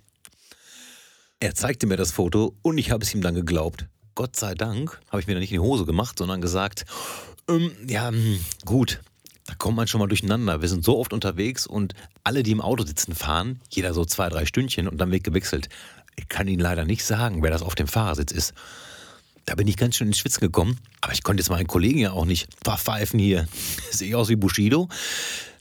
Er 1.43 1.57
zeigte 1.57 1.89
mir 1.89 1.97
das 1.97 2.13
Foto 2.13 2.55
und 2.63 2.79
ich 2.79 2.93
habe 2.93 3.03
es 3.03 3.13
ihm 3.13 3.21
dann 3.21 3.35
geglaubt. 3.35 3.87
Gott 4.15 4.37
sei 4.37 4.55
Dank 4.55 5.01
habe 5.09 5.21
ich 5.21 5.27
mir 5.27 5.35
da 5.35 5.41
nicht 5.41 5.51
in 5.51 5.57
die 5.57 5.67
Hose 5.67 5.85
gemacht, 5.85 6.17
sondern 6.17 6.41
gesagt, 6.41 6.85
ähm, 7.49 7.73
ja, 7.89 8.11
hm, 8.11 8.39
gut, 8.65 9.01
da 9.47 9.55
kommt 9.57 9.77
man 9.77 9.89
schon 9.89 9.99
mal 9.99 10.07
durcheinander. 10.07 10.63
Wir 10.63 10.69
sind 10.69 10.85
so 10.85 10.97
oft 11.01 11.13
unterwegs 11.13 11.67
und 11.67 11.95
alle, 12.23 12.45
die 12.45 12.53
im 12.53 12.61
Auto 12.61 12.85
sitzen, 12.85 13.17
fahren, 13.17 13.61
jeder 13.71 13.93
so 13.93 14.05
zwei, 14.05 14.29
drei 14.29 14.47
Stündchen 14.47 14.87
und 14.87 14.99
dann 14.99 15.11
wird 15.11 15.25
gewechselt. 15.25 15.69
Ich 16.15 16.29
kann 16.29 16.47
Ihnen 16.47 16.63
leider 16.63 16.85
nicht 16.85 17.05
sagen, 17.05 17.43
wer 17.43 17.51
das 17.51 17.63
auf 17.63 17.75
dem 17.75 17.89
Fahrersitz 17.89 18.31
ist. 18.31 18.55
Da 19.45 19.57
bin 19.57 19.67
ich 19.67 19.77
ganz 19.77 19.97
schön 19.97 20.07
ins 20.07 20.19
Schwitzen 20.19 20.43
gekommen, 20.43 20.79
aber 21.01 21.13
ich 21.13 21.25
konnte 21.25 21.41
jetzt 21.41 21.51
meinen 21.51 21.67
Kollegen 21.67 21.99
ja 21.99 22.13
auch 22.13 22.25
nicht 22.25 22.47
verpfeifen 22.63 23.19
hier. 23.19 23.49
Sehe 23.91 24.11
ich 24.11 24.15
aus 24.15 24.29
wie 24.29 24.37
Bushido? 24.37 24.89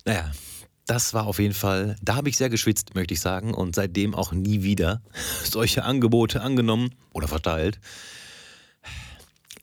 Naja, 0.06 0.30
das 0.92 1.14
war 1.14 1.26
auf 1.26 1.40
jeden 1.40 1.54
Fall, 1.54 1.96
da 2.02 2.18
habe 2.18 2.28
ich 2.28 2.36
sehr 2.36 2.50
geschwitzt, 2.50 2.96
möchte 2.96 3.14
ich 3.14 3.22
sagen, 3.22 3.54
und 3.54 3.76
seitdem 3.76 4.14
auch 4.14 4.34
nie 4.34 4.62
wieder 4.62 5.02
solche 5.46 5.86
Angebote 5.86 6.42
angenommen 6.42 6.90
oder 7.14 7.30
verteilt. 7.30 7.80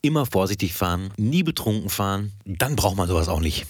Immer 0.00 0.24
vorsichtig 0.24 0.72
fahren, 0.72 1.10
nie 1.18 1.42
betrunken 1.42 1.90
fahren, 1.90 2.32
dann 2.46 2.76
braucht 2.76 2.96
man 2.96 3.08
sowas 3.08 3.28
auch 3.28 3.40
nicht. 3.40 3.66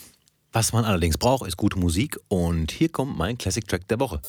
Was 0.52 0.72
man 0.72 0.84
allerdings 0.84 1.18
braucht, 1.18 1.48
ist 1.48 1.56
gute 1.56 1.80
Musik 1.80 2.16
und 2.28 2.70
hier 2.70 2.90
kommt 2.90 3.18
mein 3.18 3.36
Classic 3.36 3.66
Track 3.66 3.88
der 3.88 3.98
Woche. 3.98 4.20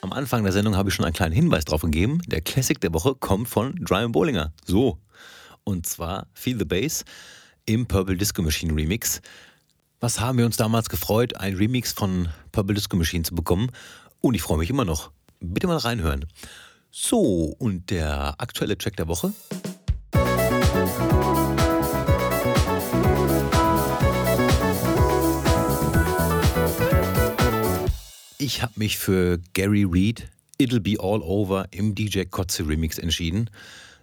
Am 0.00 0.12
Anfang 0.12 0.42
der 0.42 0.52
Sendung 0.52 0.74
habe 0.74 0.88
ich 0.88 0.96
schon 0.96 1.04
einen 1.04 1.14
kleinen 1.14 1.32
Hinweis 1.32 1.64
drauf 1.64 1.82
gegeben. 1.82 2.20
Der 2.26 2.40
Classic 2.40 2.80
der 2.80 2.92
Woche 2.92 3.14
kommt 3.14 3.46
von 3.46 3.76
Brian 3.76 4.10
Bollinger. 4.10 4.52
So. 4.64 4.98
Und 5.64 5.86
zwar 5.86 6.26
Feel 6.34 6.58
the 6.58 6.64
Bass 6.64 7.04
im 7.66 7.86
Purple 7.86 8.16
Disco 8.16 8.42
Machine 8.42 8.74
Remix. 8.74 9.20
Was 10.00 10.20
haben 10.20 10.38
wir 10.38 10.46
uns 10.46 10.56
damals 10.56 10.88
gefreut, 10.88 11.36
ein 11.36 11.54
Remix 11.56 11.92
von 11.92 12.28
Purple 12.52 12.74
Disco 12.74 12.96
Machine 12.96 13.22
zu 13.22 13.34
bekommen? 13.34 13.70
Und 14.20 14.34
ich 14.34 14.42
freue 14.42 14.58
mich 14.58 14.70
immer 14.70 14.84
noch. 14.84 15.10
Bitte 15.40 15.66
mal 15.66 15.76
reinhören. 15.76 16.26
So, 16.90 17.54
und 17.58 17.90
der 17.90 18.34
aktuelle 18.38 18.76
Track 18.76 18.96
der 18.96 19.08
Woche? 19.08 19.32
Ich 28.38 28.62
habe 28.62 28.72
mich 28.76 28.98
für 28.98 29.38
Gary 29.52 29.84
Reed 29.84 30.28
It'll 30.60 30.80
Be 30.80 30.96
All 30.98 31.22
Over 31.22 31.66
im 31.70 31.94
DJ 31.94 32.24
Kotze 32.24 32.66
Remix 32.66 32.98
entschieden. 32.98 33.48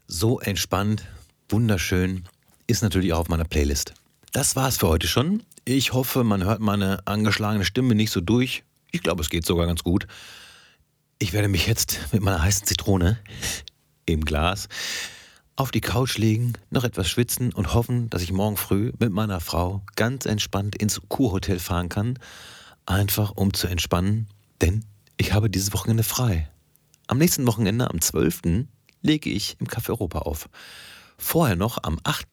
So 0.08 0.39
entspannt, 0.39 1.04
wunderschön, 1.50 2.26
ist 2.68 2.84
natürlich 2.84 3.14
auch 3.14 3.20
auf 3.20 3.30
meiner 3.30 3.46
Playlist. 3.46 3.94
Das 4.32 4.56
war's 4.56 4.78
für 4.78 4.88
heute 4.88 5.08
schon. 5.08 5.44
Ich 5.66 5.94
hoffe, 5.94 6.24
man 6.24 6.44
hört 6.44 6.60
meine 6.60 7.06
angeschlagene 7.06 7.66
Stimme 7.66 7.96
nicht 7.96 8.12
so 8.12 8.22
durch. 8.22 8.64
Ich 8.92 9.02
glaube, 9.02 9.22
es 9.22 9.30
geht 9.30 9.46
sogar 9.46 9.68
ganz 9.68 9.84
gut. 9.84 10.08
Ich 11.20 11.34
werde 11.34 11.48
mich 11.48 11.68
jetzt 11.68 12.00
mit 12.12 12.22
meiner 12.22 12.42
heißen 12.42 12.66
Zitrone 12.68 13.20
im 14.06 14.24
Glas 14.24 14.68
auf 15.56 15.72
die 15.72 15.82
Couch 15.82 16.18
legen, 16.18 16.54
noch 16.70 16.84
etwas 16.84 17.10
schwitzen 17.10 17.52
und 17.52 17.74
hoffen, 17.74 18.10
dass 18.10 18.22
ich 18.22 18.32
morgen 18.32 18.58
früh 18.58 18.92
mit 19.00 19.12
meiner 19.12 19.40
Frau 19.40 19.82
ganz 19.96 20.26
entspannt 20.26 20.76
ins 20.76 21.02
Kurhotel 21.10 21.60
fahren 21.60 21.90
kann 21.90 22.20
einfach 22.88 23.32
um 23.36 23.54
zu 23.54 23.68
entspannen, 23.68 24.28
denn 24.62 24.84
ich 25.18 25.34
habe 25.34 25.50
dieses 25.50 25.74
Wochenende 25.74 26.04
frei. 26.04 26.50
Am 27.08 27.20
nächsten 27.20 27.46
Wochenende, 27.46 27.90
am 27.90 28.02
12., 28.02 28.66
lege 29.02 29.30
ich 29.30 29.58
im 29.60 29.68
Café 29.68 29.90
Europa 29.90 30.20
auf. 30.20 30.50
Vorher 31.18 31.56
noch 31.56 31.80
am 31.84 32.00
8. 32.04 32.28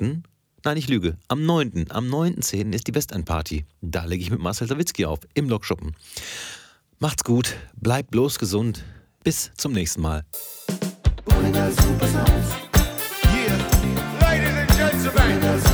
Nein, 0.65 0.77
ich 0.77 0.89
lüge. 0.89 1.17
Am 1.29 1.45
9. 1.45 1.87
Am 1.91 2.07
9.10. 2.07 2.73
ist 2.73 2.87
die 2.87 2.95
Westend-Party. 2.95 3.65
Da 3.81 4.05
lege 4.05 4.23
ich 4.23 4.31
mit 4.31 4.41
Marcel 4.41 4.69
Sawitzki 4.69 5.05
auf, 5.05 5.21
im 5.35 5.49
Lokschuppen. 5.49 5.95
Macht's 6.99 7.25
gut, 7.25 7.57
bleibt 7.75 8.11
bloß 8.11 8.39
gesund. 8.39 8.85
Bis 9.23 9.51
zum 9.57 9.73
nächsten 9.73 10.03
Mal. 10.03 10.25
Yeah. 13.35 13.59
Ladies 14.21 14.55
and 14.55 14.71
gentlemen. 14.71 15.74